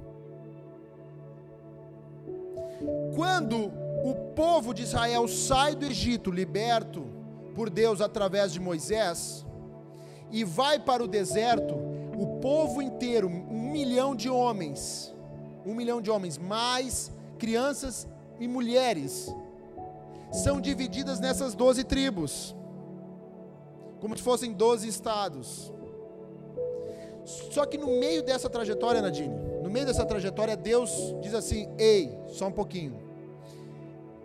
Quando 3.15 3.71
o 4.03 4.13
povo 4.35 4.73
de 4.73 4.83
Israel 4.83 5.27
sai 5.27 5.75
do 5.75 5.85
Egito, 5.85 6.31
liberto 6.31 7.05
por 7.55 7.69
Deus 7.69 8.01
através 8.01 8.53
de 8.53 8.59
Moisés, 8.59 9.45
e 10.31 10.43
vai 10.43 10.79
para 10.79 11.03
o 11.03 11.07
deserto, 11.07 11.75
o 12.17 12.39
povo 12.39 12.81
inteiro, 12.81 13.27
um 13.27 13.71
milhão 13.71 14.15
de 14.15 14.29
homens, 14.29 15.13
um 15.65 15.73
milhão 15.73 16.01
de 16.01 16.09
homens, 16.09 16.37
mais 16.37 17.11
crianças 17.37 18.07
e 18.39 18.47
mulheres, 18.47 19.33
são 20.31 20.61
divididas 20.61 21.19
nessas 21.19 21.55
doze 21.55 21.83
tribos, 21.83 22.55
como 23.99 24.15
se 24.15 24.23
fossem 24.23 24.53
doze 24.53 24.87
estados. 24.87 25.73
Só 27.25 27.65
que 27.65 27.77
no 27.77 27.87
meio 27.99 28.23
dessa 28.23 28.49
trajetória, 28.49 29.01
Nadine, 29.01 29.35
no 29.69 29.73
meio 29.73 29.85
dessa 29.85 30.05
trajetória, 30.05 30.57
Deus 30.57 31.15
diz 31.21 31.33
assim: 31.33 31.69
Ei, 31.77 32.17
só 32.27 32.47
um 32.47 32.51
pouquinho. 32.51 32.97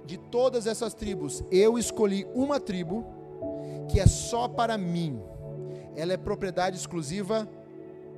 De 0.05 0.19
todas 0.19 0.67
essas 0.67 0.93
tribos, 0.93 1.43
eu 1.51 1.79
escolhi 1.79 2.27
uma 2.35 2.59
tribo 2.59 3.05
que 3.89 4.01
é 4.01 4.07
só 4.07 4.49
para 4.49 4.77
mim. 4.77 5.21
Ela 5.95 6.15
é 6.15 6.17
propriedade 6.17 6.77
exclusiva 6.77 7.49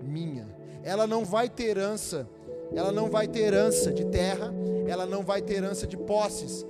minha. 0.02 0.48
Ela 0.82 1.06
não 1.06 1.24
vai 1.24 1.48
ter 1.48 1.64
herança. 1.64 2.28
Ela 2.74 2.90
não 2.90 3.10
vai 3.10 3.28
ter 3.28 3.40
herança 3.40 3.92
de 3.92 4.04
terra. 4.06 4.52
Ela 4.88 5.04
não 5.04 5.22
vai 5.22 5.42
ter 5.42 5.54
herança 5.54 5.86
de 5.86 5.96
posses 5.96 6.64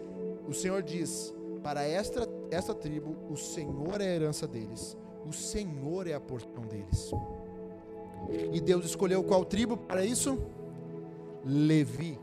o 0.49 0.55
Senhor 0.55 0.83
diz: 0.83 1.35
para 1.63 1.83
esta, 1.83 2.29
esta 2.51 2.75
tribo, 2.75 3.17
o 3.31 3.37
Senhor 3.37 4.01
é 4.01 4.05
a 4.05 4.15
herança 4.15 4.47
deles, 4.47 4.97
o 5.27 5.33
Senhor 5.33 6.07
é 6.07 6.15
a 6.15 6.21
porção 6.21 6.63
deles. 6.63 7.11
E 8.53 8.61
Deus 8.61 8.85
escolheu 8.85 9.23
qual 9.23 9.45
tribo 9.45 9.77
para 9.77 10.05
isso? 10.05 10.39
Levi. 11.45 12.19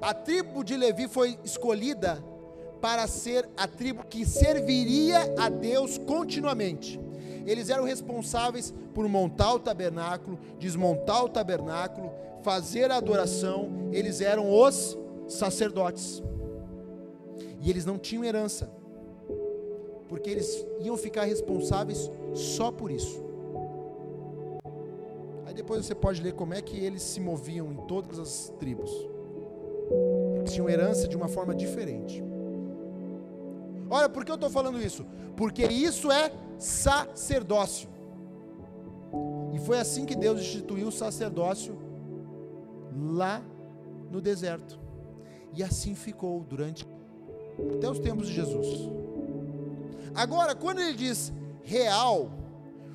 A 0.00 0.14
tribo 0.14 0.62
de 0.62 0.76
Levi 0.76 1.08
foi 1.08 1.38
escolhida 1.44 2.22
para 2.80 3.06
ser 3.06 3.48
a 3.56 3.66
tribo 3.66 4.04
que 4.04 4.24
serviria 4.24 5.34
a 5.36 5.48
Deus 5.48 5.98
continuamente. 5.98 7.00
Eles 7.46 7.70
eram 7.70 7.84
responsáveis 7.84 8.72
por 8.94 9.08
montar 9.08 9.54
o 9.54 9.58
tabernáculo, 9.58 10.38
desmontar 10.58 11.24
o 11.24 11.28
tabernáculo, 11.28 12.12
fazer 12.42 12.90
a 12.90 12.96
adoração, 12.96 13.70
eles 13.92 14.20
eram 14.20 14.52
os 14.52 14.96
sacerdotes. 15.28 16.22
E 17.60 17.70
eles 17.70 17.84
não 17.84 17.98
tinham 17.98 18.24
herança, 18.24 18.70
porque 20.08 20.30
eles 20.30 20.64
iam 20.80 20.96
ficar 20.96 21.24
responsáveis 21.24 22.10
só 22.34 22.70
por 22.70 22.90
isso. 22.90 23.27
Depois 25.58 25.84
você 25.84 25.92
pode 25.92 26.22
ler 26.22 26.34
como 26.34 26.54
é 26.54 26.62
que 26.62 26.78
eles 26.78 27.02
se 27.02 27.18
moviam 27.18 27.72
em 27.72 27.76
todas 27.88 28.16
as 28.16 28.48
tribos. 28.60 28.88
Eles 30.36 30.52
tinham 30.52 30.68
herança 30.68 31.08
de 31.08 31.16
uma 31.16 31.26
forma 31.26 31.52
diferente. 31.52 32.22
Olha, 33.90 34.08
por 34.08 34.24
que 34.24 34.30
eu 34.30 34.36
estou 34.36 34.48
falando 34.48 34.80
isso? 34.80 35.04
Porque 35.36 35.64
isso 35.64 36.12
é 36.12 36.30
sacerdócio. 36.60 37.88
E 39.52 39.58
foi 39.58 39.80
assim 39.80 40.06
que 40.06 40.14
Deus 40.14 40.40
instituiu 40.40 40.86
o 40.86 40.92
sacerdócio 40.92 41.76
lá 42.96 43.42
no 44.12 44.20
deserto. 44.20 44.78
E 45.52 45.64
assim 45.64 45.96
ficou 45.96 46.38
durante 46.44 46.86
até 47.74 47.90
os 47.90 47.98
tempos 47.98 48.28
de 48.28 48.34
Jesus. 48.34 48.88
Agora, 50.14 50.54
quando 50.54 50.78
ele 50.78 50.94
diz 50.94 51.32
real, 51.64 52.30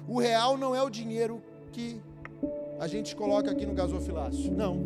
o 0.08 0.18
real 0.18 0.58
não 0.58 0.74
é 0.74 0.82
o 0.82 0.90
dinheiro 0.90 1.44
que 1.74 2.02
a 2.84 2.88
gente 2.88 3.16
coloca 3.16 3.50
aqui 3.50 3.66
no 3.66 3.74
gasofilácio. 3.74 4.52
Não. 4.52 4.78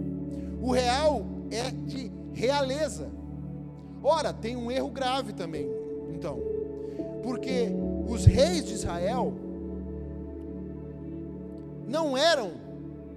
O 0.62 0.72
real 0.72 1.26
é 1.50 1.72
de 1.72 2.12
realeza. 2.32 3.10
Ora, 4.04 4.32
tem 4.32 4.56
um 4.56 4.70
erro 4.70 4.90
grave 4.90 5.34
também, 5.34 5.68
então. 6.14 6.40
Porque 7.24 7.70
os 8.08 8.24
reis 8.24 8.66
de 8.66 8.74
Israel 8.74 9.34
não 11.88 12.16
eram 12.16 12.52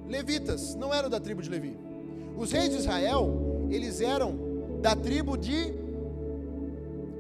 levitas, 0.09 0.75
não 0.75 0.95
eram 0.95 1.11
da 1.11 1.21
tribo 1.21 1.43
de 1.43 1.51
Levi. 1.51 1.77
Os 2.35 2.51
reis 2.51 2.71
de 2.71 2.77
Israel, 2.77 3.69
eles 3.69 4.01
eram 4.01 4.35
da 4.81 4.97
tribo 4.97 5.37
de 5.37 5.75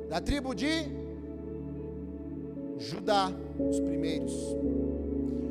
da 0.08 0.18
tribo 0.18 0.54
de 0.54 0.88
Judá, 2.78 3.30
os 3.70 3.78
primeiros. 3.78 4.32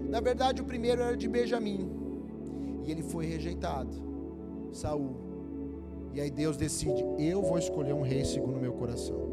Na 0.10 0.20
verdade, 0.20 0.60
o 0.60 0.66
primeiro 0.66 1.04
era 1.04 1.16
de 1.16 1.28
Benjamim. 1.28 1.99
E 2.86 2.92
ele 2.92 3.04
foi 3.04 3.26
rejeitado. 3.26 3.90
Saul. 4.72 5.30
E 6.14 6.22
aí 6.22 6.30
Deus 6.30 6.58
decide: 6.58 7.04
eu 7.18 7.42
vou 7.42 7.58
escolher 7.58 7.94
um 7.94 8.02
rei 8.02 8.26
segundo 8.26 8.58
o 8.58 8.62
meu 8.62 8.74
coração. 8.74 9.30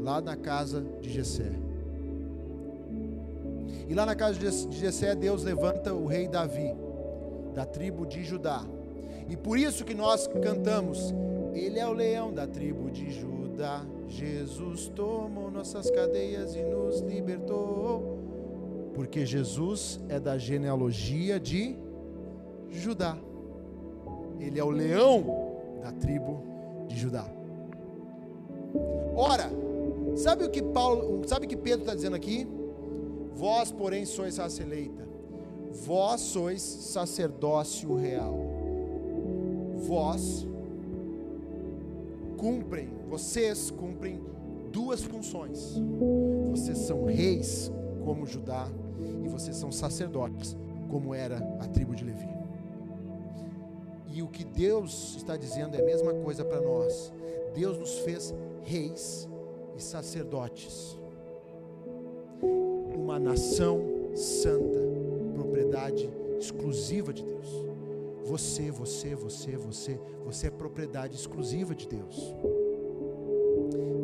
Lá 0.00 0.20
na 0.20 0.36
casa 0.36 0.84
de 1.00 1.10
Jessé. 1.10 1.52
E 3.88 3.94
lá 3.94 4.04
na 4.04 4.14
casa 4.14 4.38
de 4.38 4.76
Jessé, 4.76 5.14
Deus 5.14 5.44
levanta 5.44 5.94
o 5.94 6.06
rei 6.06 6.28
Davi, 6.28 6.74
da 7.54 7.64
tribo 7.64 8.04
de 8.04 8.22
Judá. 8.22 8.62
E 9.28 9.36
por 9.36 9.58
isso 9.58 9.84
que 9.84 9.94
nós 9.94 10.26
cantamos: 10.26 11.14
Ele 11.54 11.78
é 11.78 11.86
o 11.86 11.92
leão 11.92 12.32
da 12.32 12.46
tribo 12.46 12.90
de 12.90 13.10
Judá. 13.10 13.84
Jesus 14.06 14.88
tomou 14.88 15.50
nossas 15.50 15.90
cadeias 15.90 16.54
e 16.54 16.62
nos 16.62 17.00
libertou. 17.00 18.18
Porque 18.94 19.24
Jesus 19.24 20.00
é 20.08 20.18
da 20.18 20.36
genealogia 20.36 21.38
de 21.38 21.76
Judá. 22.70 23.16
Ele 24.38 24.58
é 24.58 24.64
o 24.64 24.70
leão 24.70 25.24
da 25.82 25.92
tribo 25.92 26.42
de 26.86 26.96
Judá. 26.96 27.26
Ora, 29.16 29.50
sabe 30.16 30.44
o 30.44 30.50
que 30.50 30.62
Paulo, 30.62 31.22
sabe 31.26 31.46
o 31.46 31.48
que 31.48 31.56
Pedro 31.56 31.80
está 31.80 31.94
dizendo 31.94 32.16
aqui? 32.16 32.46
Vós, 33.34 33.70
porém, 33.70 34.04
sois 34.04 34.38
raça 34.38 34.62
eleita. 34.62 35.06
Vós 35.84 36.20
sois 36.20 36.60
sacerdócio 36.62 37.94
real. 37.94 38.34
Vós 39.86 40.46
cumprem, 42.36 42.88
vocês 43.08 43.70
cumprem 43.70 44.20
duas 44.72 45.02
funções. 45.02 45.74
Vocês 46.50 46.78
são 46.78 47.04
reis, 47.04 47.70
como 48.04 48.26
Judá, 48.26 48.68
e 49.24 49.28
vocês 49.28 49.56
são 49.56 49.70
sacerdotes, 49.70 50.56
como 50.88 51.14
era 51.14 51.38
a 51.60 51.66
tribo 51.68 51.94
de 51.94 52.04
Levi. 52.04 52.37
E 54.18 54.22
o 54.22 54.26
que 54.26 54.42
Deus 54.42 55.14
está 55.14 55.36
dizendo 55.36 55.76
é 55.76 55.80
a 55.80 55.84
mesma 55.84 56.12
coisa 56.12 56.44
para 56.44 56.60
nós. 56.60 57.12
Deus 57.54 57.78
nos 57.78 58.00
fez 58.00 58.34
reis 58.64 59.28
e 59.76 59.80
sacerdotes 59.80 60.98
uma 62.96 63.16
nação 63.16 63.80
santa, 64.16 64.80
propriedade 65.34 66.10
exclusiva 66.36 67.12
de 67.12 67.22
Deus. 67.22 67.46
Você, 68.24 68.72
você, 68.72 69.14
você, 69.14 69.56
você, 69.56 70.00
você 70.24 70.48
é 70.48 70.50
propriedade 70.50 71.14
exclusiva 71.14 71.72
de 71.72 71.86
Deus. 71.86 72.34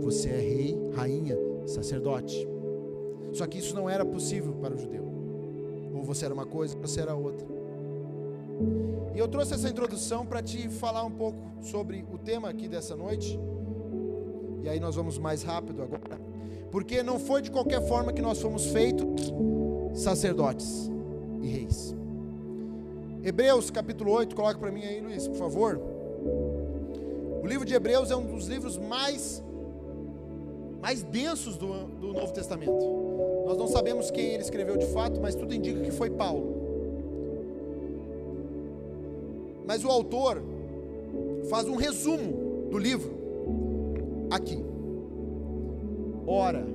Você 0.00 0.28
é 0.28 0.38
rei, 0.38 0.78
rainha, 0.94 1.36
sacerdote. 1.66 2.46
Só 3.32 3.48
que 3.48 3.58
isso 3.58 3.74
não 3.74 3.90
era 3.90 4.04
possível 4.04 4.52
para 4.52 4.76
o 4.76 4.78
judeu. 4.78 5.04
Ou 5.92 6.04
você 6.04 6.24
era 6.24 6.32
uma 6.32 6.46
coisa, 6.46 6.76
ou 6.76 6.82
você 6.82 7.00
era 7.00 7.16
outra. 7.16 7.53
E 9.14 9.18
eu 9.18 9.28
trouxe 9.28 9.54
essa 9.54 9.68
introdução 9.68 10.26
para 10.26 10.42
te 10.42 10.68
falar 10.68 11.04
um 11.04 11.10
pouco 11.10 11.38
sobre 11.62 12.04
o 12.12 12.18
tema 12.18 12.48
aqui 12.48 12.68
dessa 12.68 12.96
noite. 12.96 13.38
E 14.62 14.68
aí 14.68 14.80
nós 14.80 14.94
vamos 14.94 15.18
mais 15.18 15.42
rápido 15.42 15.82
agora 15.82 16.34
porque 16.74 17.04
não 17.04 17.20
foi 17.20 17.40
de 17.40 17.52
qualquer 17.52 17.80
forma 17.86 18.12
que 18.12 18.20
nós 18.20 18.42
fomos 18.42 18.66
feitos 18.66 19.32
sacerdotes 19.94 20.90
e 21.40 21.46
reis. 21.46 21.94
Hebreus 23.22 23.70
capítulo 23.70 24.10
8, 24.10 24.34
coloca 24.34 24.58
para 24.58 24.72
mim 24.72 24.82
aí, 24.82 25.00
Luiz, 25.00 25.28
por 25.28 25.36
favor. 25.36 25.80
O 27.40 27.46
livro 27.46 27.64
de 27.64 27.74
Hebreus 27.74 28.10
é 28.10 28.16
um 28.16 28.26
dos 28.26 28.48
livros 28.48 28.76
mais 28.76 29.40
mais 30.82 31.04
densos 31.04 31.56
do, 31.56 31.68
do 32.00 32.12
Novo 32.12 32.32
Testamento. 32.32 32.72
Nós 33.46 33.56
não 33.56 33.68
sabemos 33.68 34.10
quem 34.10 34.30
ele 34.30 34.42
escreveu 34.42 34.76
de 34.76 34.86
fato, 34.86 35.20
mas 35.20 35.36
tudo 35.36 35.54
indica 35.54 35.80
que 35.80 35.92
foi 35.92 36.10
Paulo. 36.10 36.53
Mas 39.66 39.84
o 39.84 39.88
autor 39.88 40.42
faz 41.48 41.68
um 41.68 41.76
resumo 41.76 42.68
do 42.70 42.78
livro 42.78 43.14
aqui. 44.30 44.64
Ora, 46.26 46.66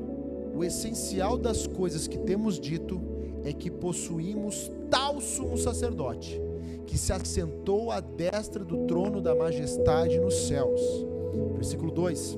o 0.56 0.64
essencial 0.64 1.38
das 1.38 1.66
coisas 1.66 2.08
que 2.08 2.18
temos 2.18 2.60
dito 2.60 3.02
é 3.44 3.54
que 3.54 3.70
possuímos 3.70 4.72
tal 4.90 5.20
sumo 5.22 5.58
sacerdote, 5.58 6.40
que 6.86 6.98
se 6.98 7.14
assentou 7.14 7.92
à 7.92 8.00
destra 8.00 8.64
do 8.64 8.86
trono 8.86 9.22
da 9.22 9.36
majestade 9.36 10.20
nos 10.20 10.48
céus. 10.48 10.82
Versículo 11.56 11.92
2: 11.92 12.38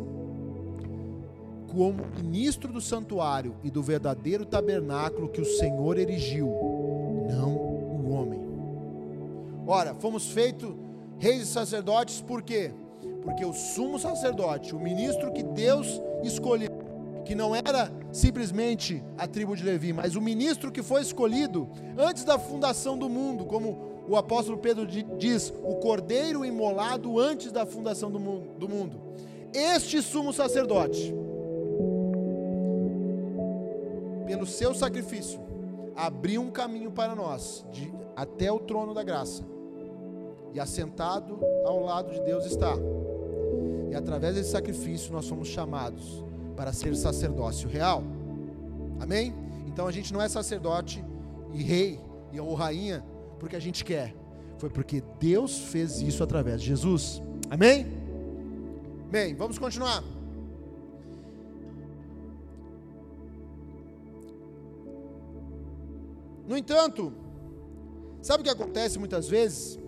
Como 1.71 2.03
ministro 2.21 2.71
do 2.71 2.81
santuário 2.81 3.55
e 3.63 3.69
do 3.69 3.81
verdadeiro 3.81 4.45
tabernáculo 4.45 5.29
que 5.29 5.41
o 5.41 5.45
Senhor 5.45 5.97
erigiu, 5.97 6.47
Ora, 9.73 9.95
fomos 9.95 10.27
feitos 10.27 10.75
reis 11.17 11.43
e 11.43 11.45
sacerdotes 11.45 12.19
por 12.19 12.41
quê? 12.41 12.73
Porque 13.23 13.45
o 13.45 13.53
sumo 13.53 13.97
sacerdote, 13.97 14.75
o 14.75 14.79
ministro 14.81 15.31
que 15.31 15.41
Deus 15.41 16.01
escolheu, 16.21 16.69
que 17.23 17.33
não 17.33 17.55
era 17.55 17.89
simplesmente 18.11 19.01
a 19.17 19.25
tribo 19.25 19.55
de 19.55 19.63
Levi, 19.63 19.93
mas 19.93 20.17
o 20.17 20.21
ministro 20.21 20.73
que 20.73 20.83
foi 20.83 21.01
escolhido 21.01 21.69
antes 21.97 22.25
da 22.25 22.37
fundação 22.37 22.97
do 22.97 23.07
mundo, 23.07 23.45
como 23.45 24.03
o 24.09 24.17
apóstolo 24.17 24.57
Pedro 24.57 24.85
diz, 24.85 25.53
o 25.63 25.75
cordeiro 25.75 26.43
imolado 26.43 27.17
antes 27.17 27.49
da 27.49 27.65
fundação 27.65 28.11
do 28.11 28.19
mundo. 28.67 28.99
Este 29.53 30.01
sumo 30.01 30.33
sacerdote, 30.33 31.15
pelo 34.27 34.45
seu 34.45 34.73
sacrifício, 34.73 35.39
abriu 35.95 36.41
um 36.41 36.51
caminho 36.51 36.91
para 36.91 37.15
nós, 37.15 37.65
de, 37.71 37.89
até 38.17 38.51
o 38.51 38.59
trono 38.59 38.93
da 38.93 39.01
graça, 39.01 39.49
e 40.53 40.59
assentado 40.59 41.39
ao 41.65 41.83
lado 41.83 42.11
de 42.11 42.21
Deus 42.21 42.45
está. 42.45 42.73
E 43.89 43.95
através 43.95 44.35
desse 44.35 44.51
sacrifício 44.51 45.11
nós 45.11 45.25
somos 45.25 45.47
chamados 45.47 46.23
para 46.55 46.71
ser 46.73 46.95
sacerdócio 46.95 47.67
real. 47.67 48.03
Amém? 48.99 49.33
Então 49.67 49.87
a 49.87 49.91
gente 49.91 50.13
não 50.13 50.21
é 50.21 50.29
sacerdote 50.29 51.03
e 51.53 51.61
rei 51.61 51.99
e 52.31 52.39
ou 52.39 52.53
rainha 52.53 53.03
porque 53.39 53.55
a 53.55 53.59
gente 53.59 53.83
quer. 53.83 54.15
Foi 54.57 54.69
porque 54.69 55.01
Deus 55.19 55.57
fez 55.57 56.01
isso 56.01 56.23
através 56.23 56.61
de 56.61 56.67
Jesus. 56.67 57.21
Amém? 57.49 57.87
Bem, 59.09 59.33
vamos 59.35 59.57
continuar. 59.57 60.03
No 66.47 66.57
entanto, 66.57 67.13
sabe 68.21 68.41
o 68.41 68.43
que 68.43 68.49
acontece 68.49 68.99
muitas 68.99 69.27
vezes? 69.27 69.79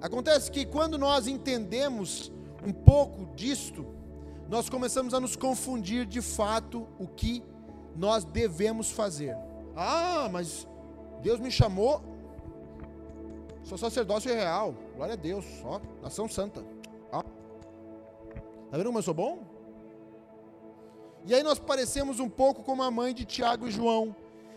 Acontece 0.00 0.50
que 0.50 0.64
quando 0.64 0.96
nós 0.96 1.26
entendemos 1.26 2.32
um 2.64 2.72
pouco 2.72 3.26
disto, 3.34 3.84
nós 4.48 4.68
começamos 4.68 5.12
a 5.12 5.20
nos 5.20 5.36
confundir 5.36 6.06
de 6.06 6.22
fato 6.22 6.86
o 6.98 7.06
que 7.06 7.42
nós 7.96 8.24
devemos 8.24 8.90
fazer. 8.90 9.36
Ah, 9.76 10.28
mas 10.30 10.66
Deus 11.20 11.40
me 11.40 11.50
chamou, 11.50 12.02
sou 13.64 13.76
sacerdócio 13.76 14.32
real, 14.32 14.74
glória 14.96 15.14
a 15.14 15.16
Deus, 15.16 15.44
ó, 15.64 15.80
nação 16.00 16.28
santa. 16.28 16.64
Ó. 17.12 17.22
Tá 17.22 18.76
vendo 18.76 18.86
como 18.86 18.98
eu 18.98 19.02
sou 19.02 19.14
bom? 19.14 19.40
E 21.26 21.34
aí 21.34 21.42
nós 21.42 21.58
parecemos 21.58 22.20
um 22.20 22.28
pouco 22.28 22.62
como 22.62 22.82
a 22.82 22.90
mãe 22.90 23.12
de 23.12 23.24
Tiago 23.24 23.66
e 23.66 23.70
João. 23.70 24.14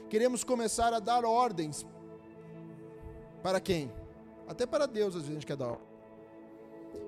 Queremos 0.09 0.43
começar 0.43 0.93
a 0.93 0.99
dar 0.99 1.23
ordens 1.23 1.85
Para 3.41 3.61
quem? 3.61 3.91
Até 4.51 4.65
para 4.65 4.85
Deus, 4.85 5.15
às 5.15 5.21
vezes 5.21 5.29
a 5.29 5.33
gente 5.33 5.45
quer 5.45 5.55
dar. 5.55 5.77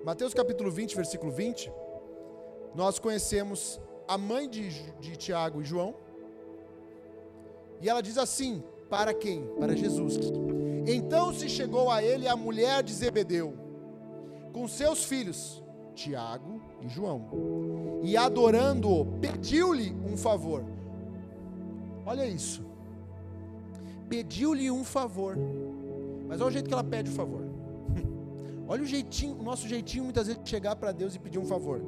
Mateus 0.06 0.34
capítulo 0.34 0.72
20, 0.72 0.96
versículo 0.96 1.30
20. 1.30 1.70
Nós 2.74 3.00
conhecemos 3.00 3.82
a 4.08 4.18
mãe 4.18 4.48
de, 4.50 4.70
de 5.02 5.18
Tiago 5.18 5.62
e 5.62 5.66
João. 5.66 5.94
E 7.82 7.90
ela 7.90 8.00
diz 8.00 8.18
assim: 8.18 8.64
Para 8.90 9.14
quem? 9.14 9.46
Para 9.60 9.76
Jesus. 9.76 10.18
Então 10.88 11.34
se 11.34 11.50
chegou 11.50 11.92
a 11.92 12.02
ele 12.02 12.30
a 12.30 12.36
mulher 12.38 12.82
de 12.82 12.94
Zebedeu, 12.94 13.54
com 14.54 14.66
seus 14.66 15.04
filhos, 15.04 15.62
Tiago 15.94 16.62
e 16.82 16.88
João, 16.88 17.28
e 18.04 18.16
adorando-o, 18.16 19.06
pediu-lhe 19.20 19.94
um 20.10 20.16
favor. 20.16 20.64
Olha 22.06 22.26
isso. 22.26 22.64
Pediu-lhe 24.08 24.72
um 24.72 24.86
favor. 24.86 25.38
Mas 26.34 26.42
olha 26.42 26.50
o 26.50 26.52
jeito 26.52 26.68
que 26.68 26.74
ela 26.74 26.84
pede 26.84 27.12
o 27.12 27.14
favor. 27.14 27.44
olha 28.68 28.82
o 28.82 28.86
jeitinho, 28.88 29.36
o 29.40 29.44
nosso 29.44 29.68
jeitinho 29.68 30.04
muitas 30.04 30.26
vezes 30.26 30.42
de 30.42 30.50
chegar 30.50 30.76
para 30.76 30.92
Deus 30.92 31.14
e 31.14 31.20
pedir 31.20 31.38
um 31.38 31.46
favor. 31.46 31.80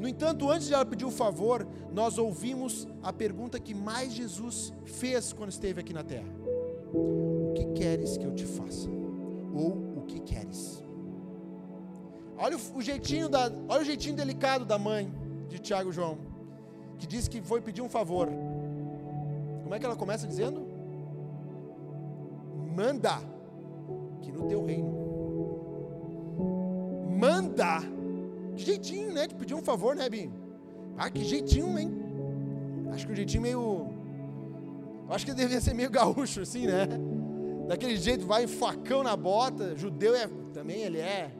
No 0.00 0.08
entanto, 0.08 0.50
antes 0.50 0.66
de 0.66 0.74
ela 0.74 0.84
pedir 0.84 1.04
o 1.04 1.12
favor, 1.12 1.64
nós 1.92 2.18
ouvimos 2.18 2.88
a 3.00 3.12
pergunta 3.12 3.60
que 3.60 3.72
mais 3.72 4.12
Jesus 4.12 4.72
fez 4.84 5.32
quando 5.32 5.50
esteve 5.50 5.80
aqui 5.80 5.92
na 5.92 6.02
terra: 6.02 6.26
O 6.92 7.52
que 7.54 7.66
queres 7.66 8.16
que 8.16 8.24
eu 8.24 8.34
te 8.34 8.46
faça? 8.46 8.88
Ou 9.54 9.98
o 9.98 10.04
que 10.08 10.18
queres? 10.18 10.82
Olha 12.36 12.56
o, 12.74 12.82
jeitinho 12.82 13.28
da, 13.28 13.48
olha 13.68 13.82
o 13.82 13.84
jeitinho 13.84 14.16
delicado 14.16 14.64
da 14.64 14.76
mãe 14.76 15.08
de 15.48 15.60
Tiago 15.60 15.92
João, 15.92 16.18
que 16.98 17.06
disse 17.06 17.30
que 17.30 17.40
foi 17.40 17.60
pedir 17.60 17.80
um 17.80 17.88
favor. 17.88 18.28
Como 19.62 19.72
é 19.72 19.78
que 19.78 19.86
ela 19.86 19.94
começa 19.94 20.26
dizendo? 20.26 20.69
Manda 22.74 23.20
que 24.22 24.32
no 24.32 24.46
teu 24.46 24.64
reino. 24.64 25.00
Manda. 27.18 27.80
Que 28.56 28.64
jeitinho, 28.64 29.12
né? 29.12 29.26
De 29.26 29.34
pedir 29.34 29.54
um 29.54 29.62
favor, 29.62 29.94
né, 29.94 30.08
Binho? 30.08 30.32
Ah, 30.96 31.10
que 31.10 31.24
jeitinho, 31.24 31.78
hein? 31.78 31.90
Acho 32.92 33.06
que 33.06 33.12
um 33.12 33.16
jeitinho 33.16 33.42
meio. 33.42 33.88
Acho 35.08 35.26
que 35.26 35.34
devia 35.34 35.60
ser 35.60 35.74
meio 35.74 35.90
gaúcho, 35.92 36.42
assim, 36.42 36.66
né? 36.66 36.86
Daquele 37.68 37.96
jeito, 37.96 38.26
vai 38.26 38.46
facão 38.46 39.02
na 39.02 39.16
bota. 39.16 39.76
Judeu 39.76 40.14
é 40.14 40.28
também, 40.52 40.82
ele 40.82 40.98
é. 40.98 41.30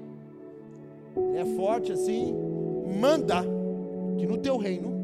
Ele 1.16 1.38
é 1.38 1.56
forte 1.56 1.92
assim. 1.92 2.34
Manda 3.00 3.42
que 4.18 4.26
no 4.26 4.38
teu 4.38 4.56
reino 4.56 5.00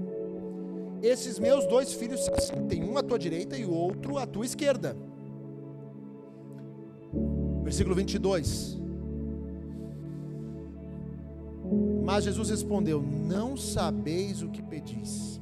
esses 1.02 1.38
meus 1.38 1.66
dois 1.66 1.92
filhos 1.92 2.24
se 2.24 2.30
assentem, 2.30 2.82
um 2.82 2.96
à 2.96 3.02
tua 3.02 3.18
direita 3.18 3.56
e 3.56 3.64
o 3.64 3.72
outro 3.72 4.18
à 4.18 4.26
tua 4.26 4.44
esquerda. 4.44 4.96
Versículo 7.66 7.96
22. 7.96 8.78
Mas 12.04 12.22
Jesus 12.22 12.48
respondeu: 12.48 13.02
Não 13.02 13.56
sabeis 13.56 14.40
o 14.40 14.48
que 14.48 14.62
pedis. 14.62 15.40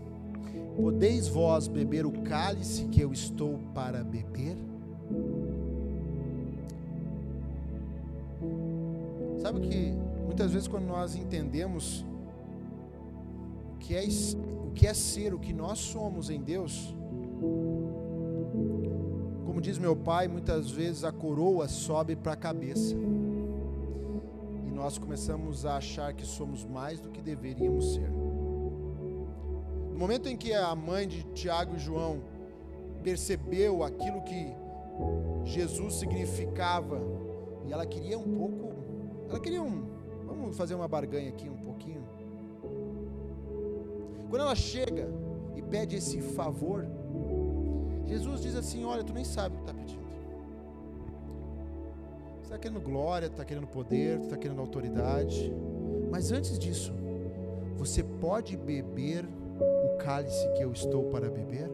Podeis 0.75 1.29
vós 1.29 1.69
beber 1.69 2.07
o 2.07 2.23
cálice 2.23 2.87
que 2.87 3.03
eu 3.03 3.13
estou 3.13 3.61
para 3.75 4.03
beber? 4.03 4.57
Sabe 9.43 9.61
que 9.61 9.93
muitas 10.25 10.51
vezes 10.51 10.67
quando 10.67 10.87
nós 10.87 11.15
entendemos 11.15 12.07
o 13.75 13.79
que 13.79 13.95
é 13.95 14.03
que 14.75 14.87
é 14.87 14.95
ser 14.95 15.35
o 15.35 15.39
que 15.39 15.53
nós 15.53 15.79
somos 15.79 16.31
em 16.31 16.41
Deus, 16.41 16.95
diz 19.65 19.79
meu 19.79 19.97
pai, 19.97 20.29
muitas 20.29 20.71
vezes 20.71 21.05
a 21.05 21.11
coroa 21.11 21.67
sobe 21.67 22.15
para 22.15 22.35
a 22.35 22.37
cabeça. 22.37 22.95
E 24.67 24.71
nós 24.71 24.99
começamos 24.99 25.65
a 25.65 25.77
achar 25.79 26.13
que 26.13 26.27
somos 26.27 26.67
mais 26.67 27.01
do 27.01 27.09
que 27.09 27.23
deveríamos 27.23 27.95
ser. 27.95 28.11
No 29.91 29.99
momento 29.99 30.29
em 30.29 30.37
que 30.37 30.53
a 30.53 30.75
mãe 30.75 31.09
de 31.09 31.23
Tiago 31.33 31.77
e 31.77 31.79
João 31.79 32.21
percebeu 33.03 33.83
aquilo 33.83 34.21
que 34.21 34.55
Jesus 35.45 35.95
significava, 35.95 37.01
e 37.67 37.73
ela 37.73 37.87
queria 37.87 38.19
um 38.19 38.37
pouco, 38.37 38.71
ela 39.31 39.41
queria 39.41 39.63
um, 39.63 39.87
vamos 40.27 40.59
fazer 40.59 40.75
uma 40.75 40.87
barganha 40.87 41.31
aqui 41.31 41.49
um 41.49 41.57
pouquinho. 41.57 42.05
Quando 44.29 44.43
ela 44.43 44.55
chega 44.55 45.09
e 45.57 45.63
pede 45.63 45.97
esse 45.97 46.21
favor, 46.21 46.87
Jesus 48.07 48.43
diz 48.43 48.55
assim: 48.55 48.85
Olha, 48.85 49.03
tu 49.03 49.13
nem 49.13 49.25
sabe 49.25 49.55
o 49.55 49.59
que 49.59 49.65
está 49.65 49.75
pedindo. 49.75 50.05
Você 52.37 52.43
está 52.45 52.59
querendo 52.59 52.81
glória, 52.81 53.27
está 53.27 53.45
querendo 53.45 53.67
poder, 53.67 54.21
está 54.21 54.37
querendo 54.37 54.61
autoridade. 54.61 55.53
Mas 56.11 56.31
antes 56.31 56.59
disso, 56.59 56.93
você 57.77 58.03
pode 58.03 58.57
beber 58.57 59.25
o 59.25 59.97
cálice 59.99 60.49
que 60.53 60.63
eu 60.63 60.73
estou 60.73 61.05
para 61.05 61.29
beber? 61.29 61.71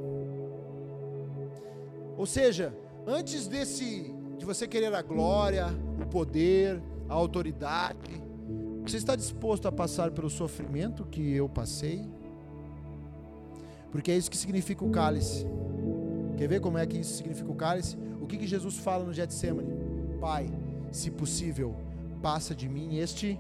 Ou 2.17 2.27
seja, 2.27 2.75
antes 3.07 3.47
desse 3.47 4.15
de 4.39 4.45
você 4.45 4.67
querer 4.67 4.95
a 4.95 5.03
glória, 5.03 5.67
o 6.01 6.07
poder, 6.07 6.81
a 7.09 7.15
autoridade, 7.15 8.23
você 8.87 8.97
está 8.97 9.15
disposto 9.15 9.69
a 9.69 9.73
passar 9.73 10.11
pelo 10.11 10.31
sofrimento 10.31 11.05
que 11.05 11.35
eu 11.35 11.49
passei? 11.49 12.09
Porque 13.91 14.11
é 14.11 14.17
isso 14.17 14.31
que 14.31 14.37
significa 14.37 14.85
o 14.85 14.91
cálice. 14.91 15.47
Quer 16.41 16.49
ver 16.49 16.59
como 16.59 16.79
é 16.79 16.87
que 16.87 16.97
isso 16.97 17.13
significa 17.19 17.53
o 17.53 17.55
cálice? 17.55 17.99
O 18.19 18.27
que, 18.27 18.39
que 18.39 18.47
Jesus 18.47 18.79
fala 18.79 19.05
no 19.05 19.13
Getsemane? 19.13 19.75
Pai, 20.19 20.49
se 20.91 21.11
possível, 21.11 21.77
passa 22.23 22.55
de 22.55 22.67
mim 22.67 22.97
este 22.97 23.39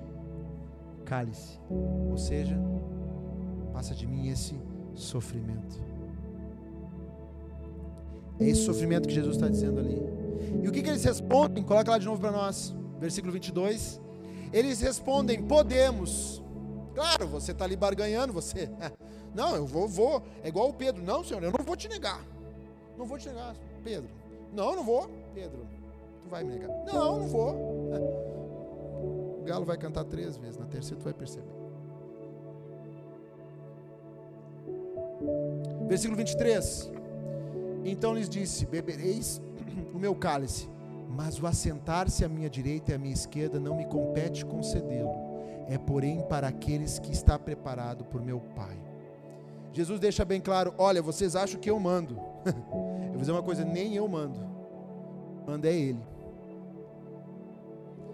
cálice. 1.06 1.58
Ou 1.70 2.18
seja, 2.18 2.60
passa 3.72 3.94
de 3.94 4.06
mim 4.06 4.28
esse 4.28 4.54
sofrimento. 4.92 5.82
É 8.38 8.50
esse 8.50 8.66
sofrimento 8.66 9.08
que 9.08 9.14
Jesus 9.14 9.36
está 9.36 9.48
dizendo 9.48 9.80
ali. 9.80 9.98
E 10.62 10.68
o 10.68 10.70
que, 10.70 10.82
que 10.82 10.90
eles 10.90 11.02
respondem? 11.02 11.64
Coloca 11.64 11.90
lá 11.90 11.96
de 11.96 12.04
novo 12.04 12.20
para 12.20 12.30
nós, 12.30 12.76
versículo 12.98 13.32
22. 13.32 13.98
Eles 14.52 14.82
respondem: 14.82 15.42
Podemos. 15.42 16.42
Claro, 16.94 17.26
você 17.28 17.52
está 17.52 17.64
ali 17.64 17.76
barganhando, 17.76 18.30
você. 18.30 18.68
Não, 19.34 19.56
eu 19.56 19.64
vou, 19.64 19.88
vou. 19.88 20.22
É 20.42 20.48
igual 20.48 20.68
o 20.68 20.74
Pedro. 20.74 21.02
Não, 21.02 21.24
Senhor, 21.24 21.42
eu 21.42 21.50
não 21.50 21.64
vou 21.64 21.76
te 21.76 21.88
negar. 21.88 22.20
Não 23.00 23.06
vou 23.06 23.16
te 23.16 23.28
negar, 23.28 23.56
Pedro. 23.82 24.10
Não, 24.52 24.76
não 24.76 24.84
vou. 24.84 25.08
Pedro, 25.32 25.66
tu 26.22 26.28
vai 26.28 26.44
me 26.44 26.52
negar. 26.52 26.68
Não, 26.84 27.20
não 27.20 27.28
vou. 27.28 27.54
O 29.40 29.42
galo 29.42 29.64
vai 29.64 29.78
cantar 29.78 30.04
três 30.04 30.36
vezes. 30.36 30.58
Na 30.58 30.66
terceira 30.66 31.00
tu 31.00 31.04
vai 31.04 31.14
perceber. 31.14 31.48
Versículo 35.88 36.14
23. 36.18 36.92
Então 37.86 38.14
lhes 38.14 38.28
disse: 38.28 38.66
Bebereis 38.66 39.40
o 39.94 39.98
meu 39.98 40.14
cálice, 40.14 40.68
mas 41.08 41.40
o 41.40 41.46
assentar-se 41.46 42.22
à 42.22 42.28
minha 42.28 42.50
direita 42.50 42.92
e 42.92 42.94
à 42.96 42.98
minha 42.98 43.14
esquerda 43.14 43.58
não 43.58 43.78
me 43.78 43.86
compete 43.86 44.44
concedê-lo. 44.44 45.14
É, 45.68 45.78
porém, 45.78 46.20
para 46.28 46.48
aqueles 46.48 46.98
que 46.98 47.10
está 47.12 47.38
preparado 47.38 48.04
por 48.04 48.20
meu 48.20 48.40
Pai. 48.54 48.76
Jesus 49.72 49.98
deixa 49.98 50.22
bem 50.22 50.38
claro: 50.38 50.74
olha, 50.76 51.00
vocês 51.00 51.34
acham 51.34 51.58
que 51.58 51.70
eu 51.70 51.80
mando. 51.80 52.20
vou 53.20 53.22
dizer 53.22 53.32
uma 53.32 53.42
coisa: 53.42 53.64
nem 53.64 53.94
eu 53.94 54.08
mando. 54.08 54.40
Manda 55.46 55.68
é 55.68 55.74
Ele. 55.74 56.00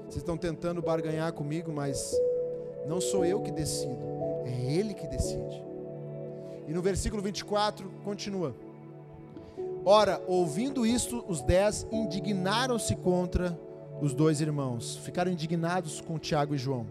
Vocês 0.04 0.16
estão 0.16 0.36
tentando 0.36 0.82
barganhar 0.82 1.32
comigo, 1.32 1.72
mas 1.72 2.14
não 2.86 3.00
sou 3.00 3.24
eu 3.24 3.40
que 3.40 3.50
decido, 3.50 3.98
é 4.44 4.72
Ele 4.72 4.94
que 4.94 5.06
decide. 5.06 5.64
E 6.66 6.72
no 6.72 6.82
versículo 6.82 7.22
24 7.22 7.88
continua: 8.04 8.54
Ora, 9.84 10.20
ouvindo 10.26 10.84
isto, 10.84 11.24
os 11.28 11.40
dez 11.40 11.86
indignaram-se 11.92 12.96
contra 12.96 13.58
os 14.00 14.12
dois 14.12 14.40
irmãos, 14.40 14.96
ficaram 14.96 15.30
indignados 15.30 16.00
com 16.00 16.18
Tiago 16.18 16.54
e 16.54 16.58
João. 16.58 16.86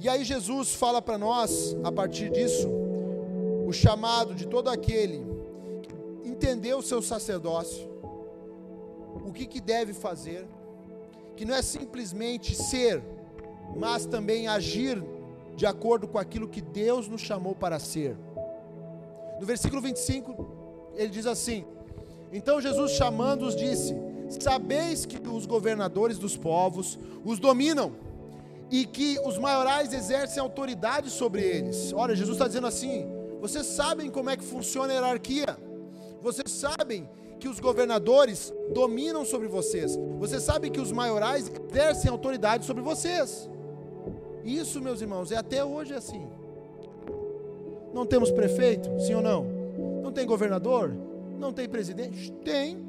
E 0.00 0.08
aí 0.08 0.24
Jesus 0.24 0.74
fala 0.74 1.00
para 1.00 1.16
nós, 1.16 1.76
a 1.84 1.92
partir 1.92 2.30
disso, 2.30 2.68
o 3.66 3.72
chamado 3.72 4.34
de 4.34 4.46
todo 4.46 4.68
aquele 4.68 5.18
que 5.18 5.33
entendeu 6.44 6.78
o 6.78 6.82
seu 6.82 7.00
sacerdócio, 7.00 7.88
o 9.24 9.32
que, 9.32 9.46
que 9.46 9.62
deve 9.62 9.94
fazer, 9.94 10.46
que 11.34 11.44
não 11.46 11.54
é 11.54 11.62
simplesmente 11.62 12.54
ser, 12.54 13.02
mas 13.74 14.04
também 14.04 14.46
agir 14.46 15.02
de 15.56 15.64
acordo 15.64 16.06
com 16.06 16.18
aquilo 16.18 16.46
que 16.46 16.60
Deus 16.60 17.08
nos 17.08 17.22
chamou 17.22 17.54
para 17.54 17.78
ser. 17.78 18.14
No 19.40 19.46
versículo 19.46 19.80
25, 19.80 20.92
ele 20.94 21.08
diz 21.08 21.26
assim: 21.26 21.64
Então 22.30 22.60
Jesus 22.60 22.92
chamando-os 22.92 23.56
disse: 23.56 23.96
Sabeis 24.28 25.06
que 25.06 25.18
os 25.26 25.46
governadores 25.46 26.18
dos 26.18 26.36
povos 26.36 26.98
os 27.24 27.38
dominam 27.38 27.92
e 28.70 28.84
que 28.84 29.18
os 29.24 29.38
maiorais 29.38 29.94
exercem 29.94 30.42
autoridade 30.42 31.08
sobre 31.08 31.40
eles. 31.40 31.90
Olha, 31.94 32.14
Jesus 32.14 32.36
está 32.36 32.46
dizendo 32.46 32.66
assim: 32.66 33.06
vocês 33.40 33.64
sabem 33.64 34.10
como 34.10 34.28
é 34.28 34.36
que 34.36 34.44
funciona 34.44 34.92
a 34.92 34.96
hierarquia, 34.96 35.58
vocês 36.24 36.50
sabem 36.50 37.06
que 37.38 37.46
os 37.46 37.60
governadores 37.60 38.50
dominam 38.72 39.26
sobre 39.26 39.46
vocês. 39.46 39.94
Você 40.18 40.40
sabe 40.40 40.70
que 40.70 40.80
os 40.80 40.90
maiorais 40.90 41.52
exercem 41.70 42.10
autoridade 42.10 42.64
sobre 42.64 42.82
vocês. 42.82 43.48
Isso, 44.42 44.80
meus 44.80 45.02
irmãos, 45.02 45.30
é 45.30 45.36
até 45.36 45.62
hoje 45.62 45.92
assim. 45.92 46.26
Não 47.92 48.06
temos 48.06 48.30
prefeito? 48.30 48.88
Sim 49.00 49.16
ou 49.16 49.22
não? 49.22 49.44
Não 50.02 50.10
tem 50.10 50.26
governador? 50.26 50.96
Não 51.38 51.52
tem 51.52 51.68
presidente? 51.68 52.32
Tem. 52.42 52.88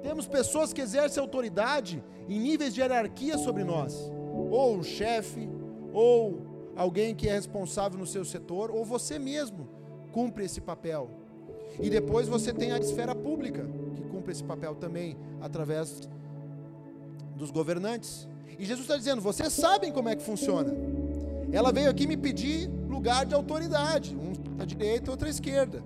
Temos 0.00 0.28
pessoas 0.28 0.72
que 0.72 0.80
exercem 0.80 1.20
autoridade 1.20 2.00
em 2.28 2.38
níveis 2.38 2.72
de 2.72 2.80
hierarquia 2.80 3.36
sobre 3.38 3.64
nós. 3.64 3.92
Ou 4.52 4.76
um 4.76 4.84
chefe, 4.84 5.48
ou 5.92 6.38
alguém 6.76 7.12
que 7.12 7.28
é 7.28 7.32
responsável 7.32 7.98
no 7.98 8.06
seu 8.06 8.24
setor, 8.24 8.70
ou 8.70 8.84
você 8.84 9.18
mesmo 9.18 9.68
cumpre 10.12 10.44
esse 10.44 10.60
papel. 10.60 11.23
E 11.80 11.90
depois 11.90 12.28
você 12.28 12.52
tem 12.52 12.72
a 12.72 12.78
esfera 12.78 13.14
pública, 13.14 13.66
que 13.94 14.02
cumpre 14.02 14.32
esse 14.32 14.44
papel 14.44 14.74
também 14.74 15.16
através 15.40 16.08
dos 17.36 17.50
governantes. 17.50 18.28
E 18.58 18.64
Jesus 18.64 18.82
está 18.82 18.96
dizendo: 18.96 19.20
vocês 19.20 19.52
sabem 19.52 19.92
como 19.92 20.08
é 20.08 20.16
que 20.16 20.22
funciona. 20.22 20.72
Ela 21.52 21.72
veio 21.72 21.90
aqui 21.90 22.06
me 22.06 22.16
pedir 22.16 22.70
lugar 22.88 23.26
de 23.26 23.34
autoridade, 23.34 24.16
um 24.16 24.32
à 24.60 24.64
direita, 24.64 25.10
outro 25.10 25.26
à 25.26 25.30
esquerda. 25.30 25.82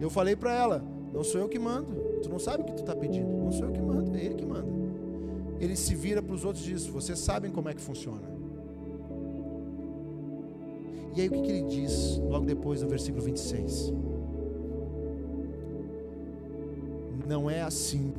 Eu 0.00 0.10
falei 0.10 0.36
para 0.36 0.54
ela: 0.54 0.84
não 1.12 1.24
sou 1.24 1.40
eu 1.40 1.48
que 1.48 1.58
mando. 1.58 1.94
Tu 2.22 2.28
não 2.28 2.38
sabe 2.38 2.62
o 2.62 2.66
que 2.66 2.74
tu 2.74 2.80
está 2.80 2.94
pedindo. 2.94 3.28
Não 3.28 3.52
sou 3.52 3.66
eu 3.66 3.72
que 3.72 3.80
mando, 3.80 4.16
é 4.16 4.24
ele 4.24 4.34
que 4.34 4.46
manda. 4.46 4.68
Ele 5.58 5.76
se 5.76 5.94
vira 5.94 6.22
para 6.22 6.34
os 6.34 6.44
outros 6.44 6.66
e 6.66 6.72
diz: 6.72 6.86
vocês 6.86 7.18
sabem 7.18 7.50
como 7.50 7.68
é 7.68 7.74
que 7.74 7.80
funciona. 7.80 8.30
E 11.14 11.20
aí 11.20 11.28
o 11.28 11.32
que, 11.32 11.42
que 11.42 11.50
ele 11.50 11.62
diz 11.62 12.18
logo 12.18 12.46
depois 12.46 12.80
do 12.80 12.88
versículo 12.88 13.22
26? 13.22 13.92
Não 17.26 17.50
é 17.50 17.62
assim 17.62 18.12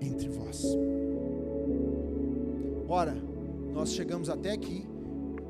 entre 0.00 0.28
vós. 0.28 0.64
Ora, 2.88 3.16
nós 3.72 3.92
chegamos 3.92 4.28
até 4.28 4.52
aqui 4.52 4.86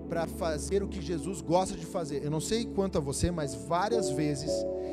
para 0.08 0.26
fazer 0.26 0.82
o 0.82 0.88
que 0.88 1.00
Jesus 1.00 1.40
gosta 1.40 1.76
de 1.76 1.86
fazer. 1.86 2.24
Eu 2.24 2.30
não 2.30 2.40
sei 2.40 2.64
quanto 2.64 2.98
a 2.98 3.00
você, 3.00 3.30
mas 3.30 3.54
várias 3.54 4.10
vezes 4.10 4.50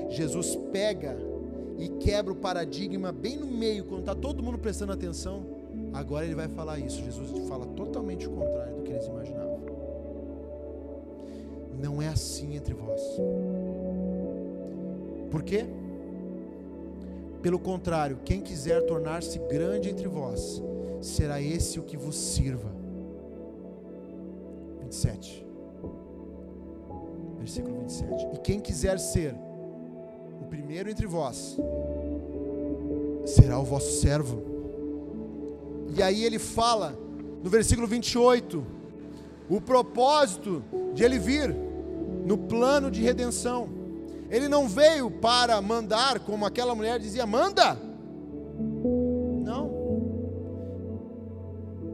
Jesus 0.09 0.55
pega 0.71 1.17
e 1.77 1.89
quebra 1.89 2.31
o 2.31 2.35
paradigma 2.35 3.11
bem 3.11 3.37
no 3.37 3.47
meio, 3.47 3.85
quando 3.85 4.01
está 4.01 4.15
todo 4.15 4.43
mundo 4.43 4.57
prestando 4.57 4.93
atenção. 4.93 5.45
Agora 5.93 6.25
ele 6.25 6.35
vai 6.35 6.47
falar 6.47 6.79
isso. 6.79 7.03
Jesus 7.03 7.47
fala 7.47 7.65
totalmente 7.67 8.27
o 8.27 8.31
contrário 8.31 8.75
do 8.75 8.83
que 8.83 8.91
eles 8.91 9.05
imaginavam. 9.05 9.59
Não 11.81 12.01
é 12.01 12.07
assim 12.07 12.55
entre 12.55 12.73
vós. 12.73 13.01
Por 15.29 15.43
quê? 15.43 15.65
Pelo 17.41 17.59
contrário, 17.59 18.19
quem 18.25 18.41
quiser 18.41 18.81
tornar-se 18.85 19.37
grande 19.39 19.89
entre 19.89 20.07
vós, 20.07 20.61
será 21.01 21.41
esse 21.41 21.79
o 21.79 21.83
que 21.83 21.95
vos 21.95 22.15
sirva. 22.15 22.69
27. 24.81 25.45
Versículo 27.39 27.79
27. 27.81 28.27
E 28.33 28.37
quem 28.39 28.59
quiser 28.59 28.97
ser 28.99 29.35
o 30.41 30.45
primeiro 30.45 30.89
entre 30.89 31.05
vós, 31.05 31.57
será 33.25 33.59
o 33.59 33.63
vosso 33.63 33.99
servo. 34.01 34.43
E 35.95 36.01
aí 36.01 36.23
ele 36.23 36.39
fala, 36.39 36.97
no 37.43 37.49
versículo 37.49 37.87
28, 37.87 38.63
o 39.49 39.61
propósito 39.61 40.63
de 40.93 41.03
ele 41.03 41.19
vir 41.19 41.55
no 42.25 42.37
plano 42.37 42.91
de 42.91 43.01
redenção. 43.01 43.76
Ele 44.29 44.47
não 44.47 44.67
veio 44.67 45.09
para 45.09 45.61
mandar, 45.61 46.19
como 46.19 46.45
aquela 46.45 46.75
mulher 46.75 46.99
dizia: 46.99 47.25
manda. 47.25 47.77
Não. 49.43 49.71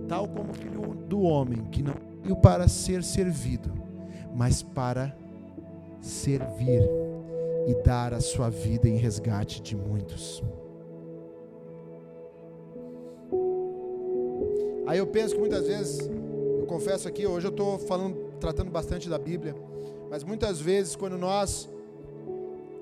Tal 0.08 0.28
como 0.28 0.52
o 0.52 0.54
filho 0.54 0.96
do 1.08 1.22
homem, 1.22 1.64
que 1.66 1.84
não 1.84 1.94
veio 2.22 2.36
para 2.36 2.68
ser 2.68 3.04
servido, 3.04 3.72
mas 4.34 4.64
para 4.64 5.16
servir 6.02 6.82
e 7.68 7.76
dar 7.84 8.14
a 8.14 8.20
sua 8.20 8.50
vida 8.50 8.90
em 8.90 8.98
resgate 8.98 9.62
de 9.62 9.76
muitos. 9.76 10.44
Aí 14.86 14.98
eu 14.98 15.08
penso 15.08 15.36
que 15.36 15.40
muitas 15.40 15.66
vezes, 15.66 16.10
eu 16.60 16.66
confesso 16.68 17.08
aqui, 17.08 17.26
hoje 17.26 17.48
eu 17.48 17.52
estou 17.52 17.80
falando, 17.80 18.16
tratando 18.40 18.70
bastante 18.70 19.10
da 19.10 19.18
Bíblia, 19.18 19.56
mas 20.10 20.24
muitas 20.24 20.60
vezes 20.60 20.96
quando 20.96 21.18
nós 21.18 21.70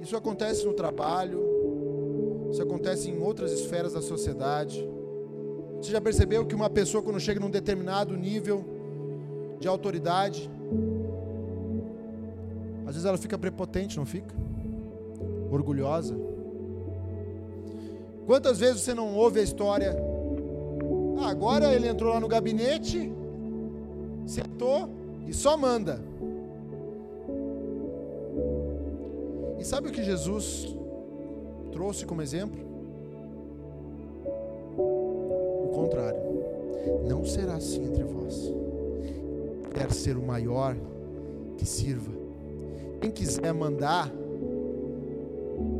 isso 0.01 0.17
acontece 0.17 0.65
no 0.65 0.73
trabalho, 0.73 2.49
isso 2.51 2.61
acontece 2.61 3.09
em 3.09 3.19
outras 3.21 3.51
esferas 3.51 3.93
da 3.93 4.01
sociedade. 4.01 4.83
Você 5.77 5.91
já 5.91 6.01
percebeu 6.01 6.45
que 6.45 6.55
uma 6.55 6.69
pessoa, 6.69 7.03
quando 7.03 7.19
chega 7.19 7.39
num 7.39 7.49
determinado 7.49 8.15
nível 8.17 8.65
de 9.59 9.67
autoridade, 9.67 10.49
às 12.85 12.95
vezes 12.95 13.05
ela 13.05 13.17
fica 13.17 13.37
prepotente, 13.37 13.97
não 13.97 14.05
fica? 14.05 14.33
Orgulhosa. 15.51 16.15
Quantas 18.25 18.59
vezes 18.59 18.81
você 18.81 18.93
não 18.93 19.15
ouve 19.15 19.39
a 19.39 19.43
história? 19.43 19.95
Ah, 21.19 21.29
agora 21.29 21.73
ele 21.73 21.87
entrou 21.87 22.11
lá 22.13 22.19
no 22.19 22.27
gabinete, 22.27 23.11
sentou 24.25 24.89
e 25.27 25.33
só 25.33 25.55
manda. 25.55 26.10
E 29.61 29.63
sabe 29.63 29.89
o 29.89 29.91
que 29.91 30.01
Jesus 30.01 30.75
trouxe 31.71 32.03
como 32.03 32.23
exemplo? 32.23 32.59
O 34.75 35.69
contrário. 35.71 36.19
Não 37.07 37.23
será 37.23 37.57
assim 37.57 37.85
entre 37.85 38.03
vós. 38.03 38.51
Quer 39.71 39.91
ser 39.91 40.17
o 40.17 40.25
maior 40.25 40.75
que 41.57 41.65
sirva. 41.67 42.11
Quem 43.01 43.11
quiser 43.11 43.53
mandar, 43.53 44.11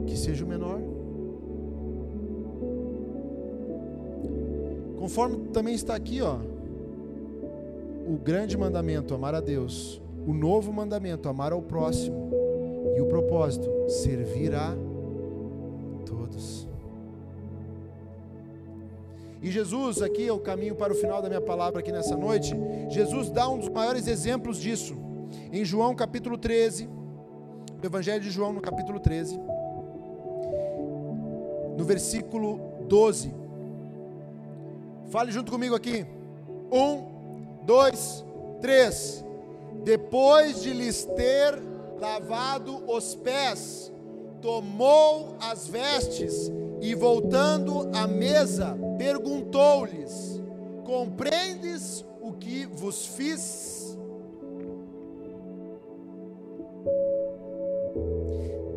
que 0.06 0.16
seja 0.16 0.46
o 0.46 0.48
menor. 0.48 0.80
Conforme 5.00 5.48
também 5.48 5.74
está 5.74 5.96
aqui, 5.96 6.22
ó, 6.22 6.38
o 8.08 8.16
grande 8.24 8.56
mandamento, 8.56 9.16
amar 9.16 9.34
a 9.34 9.42
Deus. 9.42 10.00
O 10.28 10.36
novo 10.36 10.72
mandamento, 10.72 11.28
amar 11.28 11.52
ao 11.52 11.64
próximo 11.64 12.41
e 12.96 13.02
o 13.02 13.06
propósito: 13.06 13.70
servir 13.90 14.54
a 14.54 14.76
todos. 16.06 16.68
E 19.42 19.50
Jesus, 19.50 20.02
aqui 20.02 20.28
é 20.28 20.34
o 20.34 20.40
caminho 20.40 20.76
para 20.76 20.94
o 20.94 20.96
final 20.96 21.22
da 21.22 21.28
minha 21.28 21.42
palavra 21.42 21.80
aqui 21.80 21.92
nessa 21.92 22.16
noite. 22.16 22.54
Jesus 22.90 23.30
dá 23.30 23.50
um 23.50 23.58
dos 23.58 23.70
maiores 23.70 24.08
exemplos 24.08 24.60
disso. 24.60 24.96
Em 25.52 25.66
João 25.66 25.96
capítulo 25.96 26.38
13, 26.38 26.88
o 27.82 27.86
Evangelho 27.86 28.22
de 28.22 28.30
João 28.30 28.54
no 28.54 28.62
capítulo 28.62 29.00
13, 29.00 29.40
no 31.78 31.84
versículo 31.84 32.60
12. 32.88 33.34
Fale 35.10 35.32
junto 35.32 35.52
comigo 35.52 35.74
aqui. 35.76 36.06
Um, 36.72 37.04
dois, 37.64 38.24
três. 38.62 39.26
Depois 39.84 40.62
de 40.62 40.72
lhes 40.72 41.04
ter 41.04 41.71
lavado 42.02 42.84
os 42.92 43.14
pés, 43.14 43.94
tomou 44.42 45.38
as 45.40 45.68
vestes 45.68 46.52
e, 46.82 46.96
voltando 46.96 47.90
à 47.96 48.08
mesa, 48.08 48.76
perguntou-lhes: 48.98 50.42
Compreendes 50.84 52.04
o 52.20 52.34
que 52.34 52.66
vos 52.66 53.06
fiz? 53.06 53.96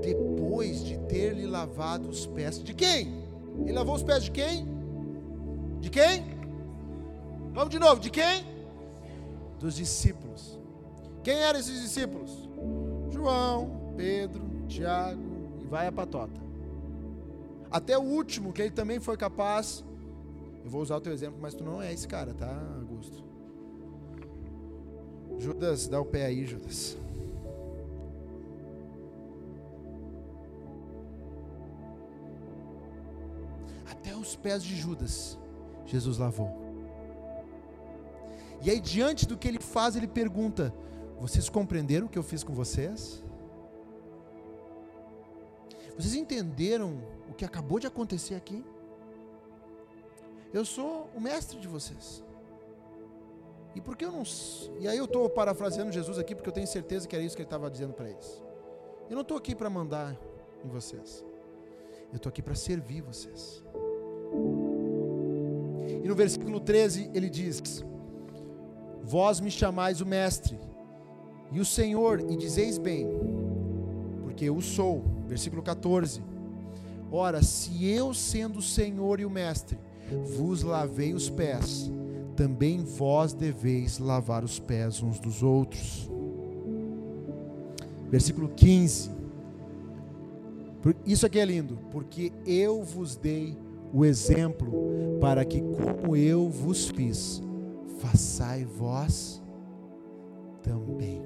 Depois 0.02 0.84
de 0.84 0.98
ter-lhe 0.98 1.46
lavado 1.46 2.10
os 2.10 2.26
pés, 2.26 2.62
de 2.62 2.74
quem? 2.74 3.24
Ele 3.60 3.72
lavou 3.72 3.94
os 3.94 4.02
pés 4.02 4.24
de 4.24 4.30
quem? 4.30 4.68
De 5.80 5.88
quem? 5.88 6.24
Vamos 7.54 7.70
de 7.70 7.78
novo, 7.78 8.00
de 8.00 8.10
quem? 8.10 8.44
Dos 9.58 9.76
discípulos. 9.76 10.58
Quem 11.22 11.36
eram 11.36 11.58
esses 11.58 11.80
discípulos? 11.80 12.44
João, 13.24 13.94
Pedro, 13.96 14.42
Tiago 14.68 15.22
e 15.58 15.64
vai 15.64 15.86
a 15.86 15.92
patota. 15.92 16.38
Até 17.70 17.96
o 17.96 18.02
último, 18.02 18.52
que 18.52 18.60
ele 18.60 18.70
também 18.70 19.00
foi 19.00 19.16
capaz. 19.16 19.82
Eu 20.62 20.70
vou 20.70 20.82
usar 20.82 20.96
o 20.96 21.00
teu 21.00 21.10
exemplo, 21.10 21.38
mas 21.40 21.54
tu 21.54 21.64
não 21.64 21.80
é 21.80 21.90
esse 21.90 22.06
cara, 22.06 22.34
tá, 22.34 22.54
Augusto? 22.78 23.24
Judas, 25.38 25.88
dá 25.88 25.98
o 25.98 26.04
pé 26.04 26.26
aí, 26.26 26.44
Judas. 26.44 26.98
Até 33.90 34.14
os 34.14 34.36
pés 34.36 34.62
de 34.62 34.76
Judas, 34.76 35.38
Jesus 35.86 36.18
lavou. 36.18 36.62
E 38.62 38.70
aí, 38.70 38.80
diante 38.80 39.26
do 39.26 39.36
que 39.36 39.48
ele 39.48 39.60
faz, 39.60 39.96
ele 39.96 40.06
pergunta: 40.06 40.74
vocês 41.24 41.48
compreenderam 41.48 42.06
o 42.06 42.08
que 42.10 42.18
eu 42.18 42.22
fiz 42.22 42.44
com 42.44 42.52
vocês? 42.52 43.24
Vocês 45.96 46.14
entenderam 46.14 47.00
o 47.30 47.32
que 47.32 47.46
acabou 47.46 47.78
de 47.78 47.86
acontecer 47.86 48.34
aqui? 48.34 48.62
Eu 50.52 50.66
sou 50.66 51.08
o 51.14 51.20
mestre 51.20 51.58
de 51.58 51.66
vocês. 51.66 52.22
E 53.74 53.80
por 53.80 53.96
que 53.96 54.04
eu 54.04 54.12
não. 54.12 54.22
E 54.78 54.86
aí 54.86 54.98
eu 54.98 55.06
estou 55.06 55.30
parafraseando 55.30 55.90
Jesus 55.90 56.18
aqui, 56.18 56.34
porque 56.34 56.50
eu 56.50 56.52
tenho 56.52 56.66
certeza 56.66 57.08
que 57.08 57.16
era 57.16 57.24
isso 57.24 57.34
que 57.34 57.40
ele 57.40 57.46
estava 57.46 57.70
dizendo 57.70 57.94
para 57.94 58.10
eles. 58.10 58.42
Eu 59.08 59.14
não 59.14 59.22
estou 59.22 59.38
aqui 59.38 59.54
para 59.54 59.70
mandar 59.70 60.14
em 60.62 60.68
vocês. 60.68 61.24
Eu 62.12 62.16
estou 62.16 62.28
aqui 62.28 62.42
para 62.42 62.54
servir 62.54 63.00
vocês. 63.00 63.64
E 66.02 66.06
no 66.06 66.14
versículo 66.14 66.60
13 66.60 67.12
ele 67.14 67.30
diz: 67.30 67.82
Vós 69.02 69.40
me 69.40 69.50
chamais 69.50 70.02
o 70.02 70.06
Mestre 70.06 70.73
e 71.54 71.60
o 71.60 71.64
Senhor, 71.64 72.20
e 72.28 72.36
dizeis 72.36 72.78
bem, 72.78 73.06
porque 74.22 74.46
eu 74.46 74.60
sou. 74.60 75.04
Versículo 75.28 75.62
14: 75.62 76.20
Ora, 77.12 77.42
se 77.44 77.86
eu, 77.86 78.12
sendo 78.12 78.58
o 78.58 78.62
Senhor 78.62 79.20
e 79.20 79.24
o 79.24 79.30
Mestre, 79.30 79.78
vos 80.36 80.64
lavei 80.64 81.14
os 81.14 81.30
pés, 81.30 81.90
também 82.34 82.82
vós 82.82 83.32
deveis 83.32 84.00
lavar 84.00 84.42
os 84.42 84.58
pés 84.58 85.00
uns 85.00 85.20
dos 85.20 85.44
outros. 85.44 86.10
Versículo 88.10 88.48
15. 88.48 89.12
Isso 91.06 91.24
aqui 91.24 91.38
é 91.38 91.44
lindo, 91.44 91.78
porque 91.92 92.32
eu 92.44 92.82
vos 92.82 93.16
dei 93.16 93.56
o 93.92 94.04
exemplo 94.04 95.18
para 95.20 95.44
que, 95.44 95.60
como 95.60 96.16
eu 96.16 96.48
vos 96.48 96.88
fiz, 96.88 97.40
façai 98.00 98.64
vós 98.64 99.40
também. 100.62 101.23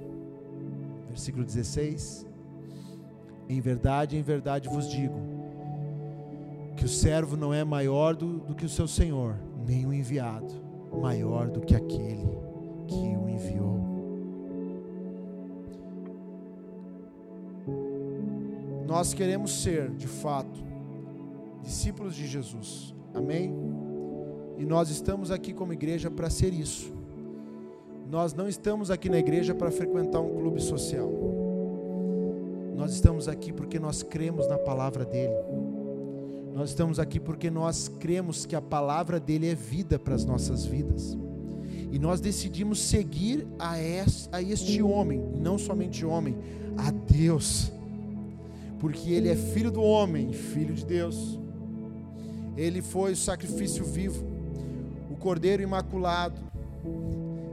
Versículo 1.19 1.45
16. 1.45 2.25
Em 3.49 3.61
verdade, 3.61 4.17
em 4.17 4.23
verdade 4.23 4.69
vos 4.69 4.89
digo, 4.89 5.19
que 6.77 6.85
o 6.85 6.89
servo 6.89 7.37
não 7.37 7.53
é 7.53 7.65
maior 7.65 8.15
do, 8.15 8.39
do 8.39 8.55
que 8.55 8.65
o 8.65 8.69
seu 8.69 8.87
senhor, 8.87 9.35
nem 9.67 9.85
o 9.85 9.93
enviado 9.93 10.55
maior 10.93 11.51
do 11.51 11.61
que 11.61 11.75
aquele 11.75 12.25
que 12.87 13.17
o 13.17 13.29
enviou. 13.29 13.81
Nós 18.87 19.13
queremos 19.13 19.61
ser, 19.61 19.91
de 19.97 20.07
fato, 20.07 20.65
discípulos 21.63 22.15
de 22.15 22.29
Jesus. 22.29 22.95
Amém? 23.13 23.53
E 24.57 24.65
nós 24.65 24.89
estamos 24.89 25.33
aqui 25.33 25.53
como 25.53 25.73
igreja 25.73 26.13
para 26.13 26.31
ser 26.31 26.55
isso. 26.55 26.97
Nós 28.11 28.33
não 28.33 28.49
estamos 28.49 28.90
aqui 28.90 29.11
na 29.11 29.18
igreja 29.18 29.55
para 29.55 29.71
frequentar 29.71 30.21
um 30.21 30.35
clube 30.35 30.62
social. 30.62 31.12
Nós 32.75 32.94
estamos 32.94 33.29
aqui 33.29 33.53
porque 33.53 33.79
nós 33.79 34.03
cremos 34.03 34.49
na 34.49 34.57
palavra 34.57 35.05
dele. 35.05 35.35
Nós 36.55 36.71
estamos 36.71 36.99
aqui 36.99 37.21
porque 37.21 37.51
nós 37.51 37.87
cremos 37.87 38.47
que 38.47 38.57
a 38.57 38.62
palavra 38.62 39.21
dele 39.21 39.51
é 39.51 39.55
vida 39.55 39.99
para 39.99 40.14
as 40.14 40.25
nossas 40.25 40.64
vidas. 40.64 41.18
E 41.92 41.99
nós 41.99 42.18
decidimos 42.18 42.81
seguir 42.81 43.47
a 43.59 43.79
este 44.40 44.83
homem, 44.83 45.23
não 45.38 45.59
somente 45.59 46.07
homem, 46.07 46.35
a 46.79 46.90
Deus. 46.90 47.71
Porque 48.81 49.11
ele 49.11 49.29
é 49.29 49.37
filho 49.37 49.71
do 49.71 49.83
homem, 49.83 50.33
filho 50.33 50.75
de 50.75 50.87
Deus. 50.87 51.38
Ele 52.57 52.81
foi 52.81 53.12
o 53.12 53.16
sacrifício 53.16 53.85
vivo, 53.85 54.25
o 55.11 55.16
cordeiro 55.16 55.62
imaculado. 55.62 56.40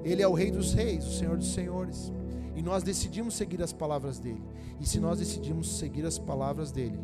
Ele 0.06 0.22
é 0.22 0.28
o 0.28 0.34
rei 0.34 0.52
dos 0.52 0.72
reis, 0.72 1.04
o 1.04 1.12
senhor 1.12 1.36
dos 1.36 1.52
senhores. 1.52 2.14
E 2.56 2.62
nós 2.62 2.84
decidimos 2.84 3.34
seguir 3.34 3.62
as 3.64 3.74
palavras 3.74 4.20
dele. 4.20 4.44
E 4.80 4.88
se 4.88 5.00
nós 5.00 5.18
decidimos 5.18 5.80
seguir 5.80 6.06
as 6.06 6.20
palavras 6.20 6.72
dele, 6.72 7.00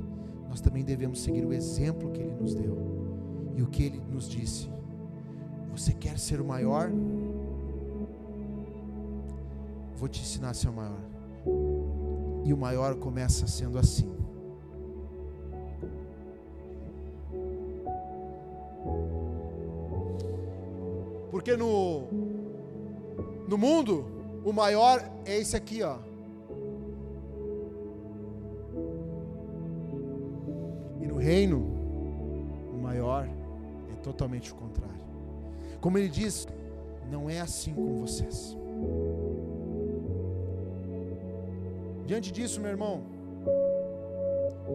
nós 0.48 0.62
também 0.62 0.84
devemos 0.84 1.20
seguir 1.20 1.44
o 1.44 1.52
exemplo 1.52 2.12
que 2.12 2.22
ele 2.22 2.36
nos 2.40 2.54
deu 2.54 2.78
e 3.56 3.64
o 3.64 3.68
que 3.68 3.84
ele 3.84 4.00
nos 4.00 4.30
disse. 4.30 4.70
Você 5.72 5.94
quer 5.94 6.20
ser 6.20 6.40
o 6.40 6.46
maior? 6.46 6.92
Vou 9.96 10.08
te 10.08 10.22
ensinar 10.22 10.52
a 10.52 10.54
ser 10.54 10.70
o 10.70 10.74
maior. 10.74 11.02
E 12.46 12.54
o 12.54 12.58
maior 12.58 12.96
começa 12.96 13.48
sendo 13.48 13.80
assim. 13.80 14.10
Porque 21.32 21.58
no 21.58 22.08
no 23.52 23.58
mundo, 23.58 24.06
o 24.46 24.54
maior 24.54 24.98
é 25.26 25.38
esse 25.38 25.58
aqui, 25.58 25.84
ó. 25.84 25.98
reino, 31.22 31.60
o 32.74 32.80
maior 32.82 33.28
é 33.94 33.96
totalmente 34.02 34.52
o 34.52 34.56
contrário. 34.56 35.06
Como 35.80 35.96
ele 35.98 36.10
diz, 36.10 36.48
não 37.12 37.30
é 37.30 37.40
assim 37.40 37.74
com 37.74 38.00
vocês. 38.00 38.58
Diante 42.08 42.32
disso, 42.32 42.60
meu 42.60 42.72
irmão, 42.72 43.04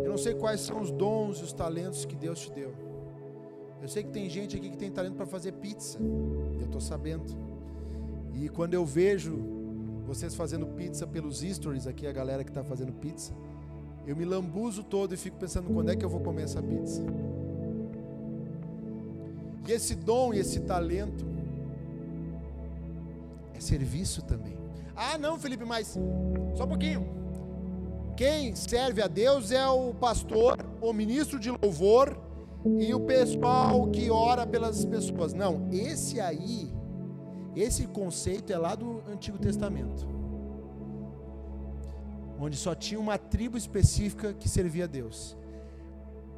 eu 0.04 0.08
não 0.08 0.16
sei 0.16 0.34
quais 0.34 0.60
são 0.60 0.80
os 0.80 0.92
dons 0.92 1.40
e 1.40 1.42
os 1.42 1.52
talentos 1.52 2.04
que 2.04 2.14
Deus 2.14 2.38
te 2.38 2.52
deu. 2.52 2.72
Eu 3.82 3.88
sei 3.88 4.04
que 4.04 4.10
tem 4.10 4.30
gente 4.30 4.56
aqui 4.56 4.70
que 4.70 4.78
tem 4.78 4.90
talento 4.90 5.16
para 5.16 5.26
fazer 5.26 5.52
pizza. 5.52 5.98
Eu 6.60 6.66
estou 6.66 6.80
sabendo. 6.80 7.45
E 8.36 8.50
quando 8.50 8.74
eu 8.74 8.84
vejo 8.84 9.34
vocês 10.06 10.34
fazendo 10.34 10.66
pizza 10.66 11.06
pelos 11.06 11.40
stories 11.40 11.86
aqui, 11.86 12.06
a 12.06 12.12
galera 12.12 12.44
que 12.44 12.50
está 12.50 12.62
fazendo 12.62 12.92
pizza, 12.92 13.32
eu 14.06 14.14
me 14.14 14.24
lambuzo 14.24 14.84
todo 14.84 15.14
e 15.14 15.16
fico 15.16 15.38
pensando 15.38 15.72
quando 15.72 15.90
é 15.90 15.96
que 15.96 16.04
eu 16.04 16.08
vou 16.08 16.20
comer 16.20 16.42
essa 16.42 16.62
pizza. 16.62 17.02
E 19.66 19.72
esse 19.72 19.94
dom 19.94 20.34
e 20.34 20.38
esse 20.38 20.60
talento 20.60 21.24
é 23.54 23.60
serviço 23.60 24.22
também. 24.22 24.56
Ah, 24.94 25.16
não, 25.16 25.38
Felipe, 25.38 25.64
mas 25.64 25.98
só 26.54 26.64
um 26.64 26.68
pouquinho. 26.68 27.08
Quem 28.16 28.54
serve 28.54 29.02
a 29.02 29.08
Deus 29.08 29.50
é 29.50 29.66
o 29.66 29.92
pastor, 29.94 30.58
o 30.80 30.92
ministro 30.92 31.40
de 31.40 31.50
louvor 31.50 32.16
e 32.78 32.94
o 32.94 33.00
pessoal 33.00 33.88
que 33.88 34.10
ora 34.10 34.46
pelas 34.46 34.84
pessoas. 34.84 35.32
Não, 35.32 35.68
esse 35.72 36.20
aí, 36.20 36.70
esse 37.60 37.86
conceito 37.86 38.52
é 38.52 38.58
lá 38.58 38.74
do 38.74 39.02
Antigo 39.08 39.38
Testamento 39.38 40.16
onde 42.38 42.56
só 42.56 42.74
tinha 42.74 43.00
uma 43.00 43.18
tribo 43.18 43.56
específica 43.56 44.32
que 44.32 44.48
servia 44.48 44.84
a 44.84 44.86
Deus. 44.86 45.36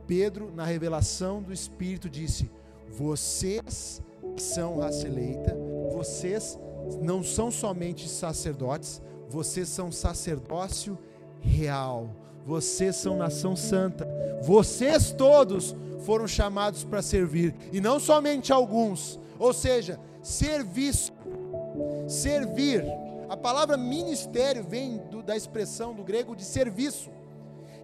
Pedro, 0.06 0.50
na 0.54 0.64
revelação 0.64 1.42
do 1.42 1.52
Espírito, 1.52 2.08
disse: 2.08 2.50
Vocês 2.88 4.02
são 4.36 4.78
raça 4.78 5.06
eleita, 5.06 5.56
vocês 5.92 6.58
não 7.02 7.22
são 7.22 7.50
somente 7.50 8.08
sacerdotes, 8.08 9.02
vocês 9.28 9.68
são 9.68 9.92
sacerdócio 9.92 10.98
real, 11.40 12.10
vocês 12.46 12.96
são 12.96 13.16
nação 13.16 13.54
santa, 13.54 14.08
vocês 14.42 15.12
todos 15.12 15.76
foram 16.00 16.26
chamados 16.26 16.84
para 16.84 17.02
servir, 17.02 17.54
e 17.72 17.80
não 17.80 18.00
somente 18.00 18.52
alguns, 18.52 19.20
ou 19.38 19.52
seja, 19.52 20.00
serviço, 20.28 21.12
servir 22.06 22.84
a 23.28 23.36
palavra 23.36 23.76
ministério 23.76 24.64
vem 24.64 24.96
do, 24.96 25.22
da 25.22 25.36
expressão 25.36 25.94
do 25.94 26.02
grego 26.02 26.34
de 26.34 26.44
serviço, 26.44 27.10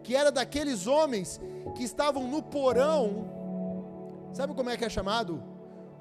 que 0.02 0.16
era 0.16 0.32
daqueles 0.32 0.86
homens 0.86 1.40
que 1.74 1.84
estavam 1.84 2.26
no 2.26 2.42
porão. 2.42 3.28
Sabe 4.32 4.54
como 4.54 4.70
é 4.70 4.76
que 4.76 4.84
é 4.84 4.88
chamado? 4.88 5.42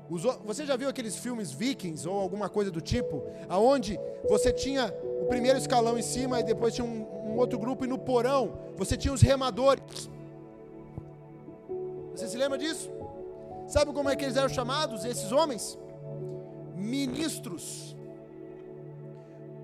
Os, 0.10 0.24
você 0.46 0.66
já 0.66 0.76
viu 0.76 0.88
aqueles 0.88 1.18
filmes 1.18 1.52
vikings 1.52 2.08
ou 2.08 2.20
alguma 2.20 2.48
coisa 2.48 2.72
do 2.72 2.80
tipo, 2.80 3.24
aonde 3.50 4.00
você 4.30 4.52
tinha 4.52 4.94
o 5.22 5.26
primeiro 5.26 5.58
escalão 5.58 5.98
em 5.98 6.02
cima 6.02 6.40
e 6.40 6.44
depois 6.44 6.74
tinha 6.74 6.86
um, 6.86 7.32
um 7.32 7.38
outro 7.38 7.60
grupo 7.60 7.84
e 7.84 7.88
no 7.88 7.98
porão 7.98 8.54
você 8.78 8.96
tinha 8.96 9.14
os 9.14 9.22
remadores. 9.22 10.10
Você 12.14 12.28
se 12.28 12.38
lembra 12.38 12.58
disso? 12.58 12.90
Sabe 13.68 13.92
como 13.92 14.10
é 14.10 14.16
que 14.16 14.24
eles 14.24 14.38
eram 14.38 14.50
chamados, 14.50 15.04
esses 15.04 15.32
homens? 15.32 15.78
Ministros 16.84 17.96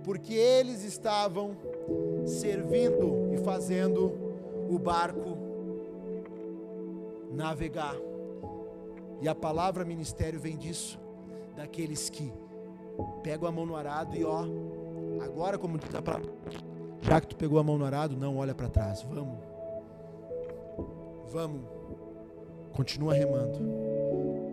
porque 0.03 0.33
eles 0.33 0.83
estavam 0.83 1.55
servindo 2.25 3.31
e 3.31 3.37
fazendo 3.37 4.11
o 4.67 4.79
barco 4.79 5.37
navegar. 7.31 7.95
E 9.21 9.27
a 9.27 9.35
palavra 9.35 9.85
ministério 9.85 10.39
vem 10.39 10.57
disso, 10.57 10.99
daqueles 11.55 12.09
que 12.09 12.33
pegam 13.21 13.47
a 13.47 13.51
mão 13.51 13.65
no 13.65 13.75
arado 13.75 14.15
e 14.15 14.23
ó, 14.23 14.45
agora 15.21 15.59
como 15.59 15.77
diz 15.77 15.93
a 15.93 16.01
palavra, 16.01 16.31
já 17.01 17.21
que 17.21 17.27
tu 17.27 17.35
pegou 17.35 17.59
a 17.59 17.63
mão 17.63 17.77
no 17.77 17.85
arado, 17.85 18.17
não 18.17 18.37
olha 18.37 18.55
para 18.55 18.67
trás, 18.67 19.03
vamos. 19.03 19.37
Vamos. 21.31 21.61
Continua 22.73 23.13
remando. 23.13 23.59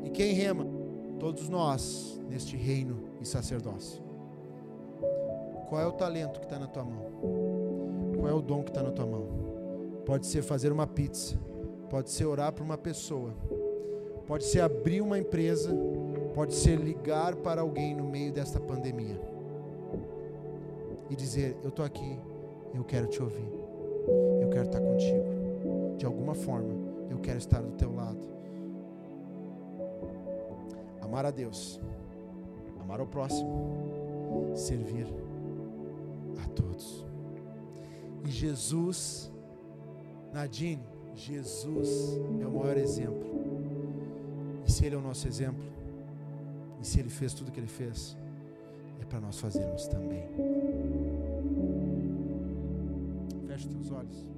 E 0.05 0.11
quem 0.11 0.35
rema? 0.35 0.76
Todos 1.19 1.49
nós 1.49 2.21
neste 2.29 2.57
reino 2.57 2.99
e 3.21 3.27
sacerdócio. 3.27 4.03
Qual 5.69 5.81
é 5.81 5.87
o 5.87 5.93
talento 5.93 6.39
que 6.39 6.47
está 6.47 6.59
na 6.59 6.67
tua 6.67 6.85
mão? 6.85 7.05
Qual 8.17 8.29
é 8.29 8.33
o 8.33 8.41
dom 8.41 8.63
que 8.63 8.71
está 8.71 8.83
na 8.83 8.91
tua 8.91 9.07
mão? 9.07 9.27
Pode 10.05 10.27
ser 10.27 10.43
fazer 10.43 10.71
uma 10.71 10.87
pizza, 10.87 11.37
pode 11.91 12.11
ser 12.11 12.27
orar 12.27 12.53
para 12.53 12.63
uma 12.63 12.79
pessoa, 12.79 13.35
pode 14.27 14.45
ser 14.45 14.61
abrir 14.61 15.01
uma 15.01 15.19
empresa, 15.19 15.75
pode 16.35 16.55
ser 16.55 16.79
ligar 16.79 17.35
para 17.37 17.61
alguém 17.61 17.95
no 17.95 18.05
meio 18.05 18.33
desta 18.33 18.61
pandemia 18.61 19.21
e 21.11 21.17
dizer: 21.17 21.57
Eu 21.63 21.71
estou 21.71 21.85
aqui, 21.85 22.19
eu 22.75 22.85
quero 22.85 23.07
te 23.07 23.23
ouvir, 23.23 23.51
eu 24.41 24.49
quero 24.51 24.67
estar 24.67 24.81
contigo. 24.81 25.97
De 25.97 26.05
alguma 26.05 26.35
forma, 26.35 26.75
eu 27.11 27.19
quero 27.19 27.39
estar 27.39 27.61
do 27.61 27.73
teu 27.73 27.93
lado. 27.95 28.36
Amar 31.07 31.25
a 31.25 31.31
Deus, 31.31 31.81
amar 32.81 32.99
ao 32.99 33.07
próximo, 33.07 34.53
servir 34.57 35.07
a 36.45 36.49
todos. 36.49 37.07
E 38.25 38.31
Jesus, 38.31 39.31
Nadine, 40.33 40.83
Jesus 41.15 42.19
é 42.43 42.47
o 42.47 42.51
maior 42.51 42.77
exemplo. 42.77 43.25
E 44.67 44.71
se 44.71 44.85
Ele 44.85 44.97
é 44.97 44.99
o 44.99 45.01
nosso 45.01 45.29
exemplo, 45.29 45.65
e 46.81 46.85
se 46.85 46.99
Ele 46.99 47.09
fez 47.09 47.33
tudo 47.33 47.51
o 47.51 47.53
que 47.53 47.61
Ele 47.61 47.69
fez, 47.69 48.17
é 49.01 49.05
para 49.05 49.21
nós 49.21 49.39
fazermos 49.39 49.87
também. 49.87 50.29
Feche 53.47 53.69
teus 53.69 53.93
olhos. 53.93 54.36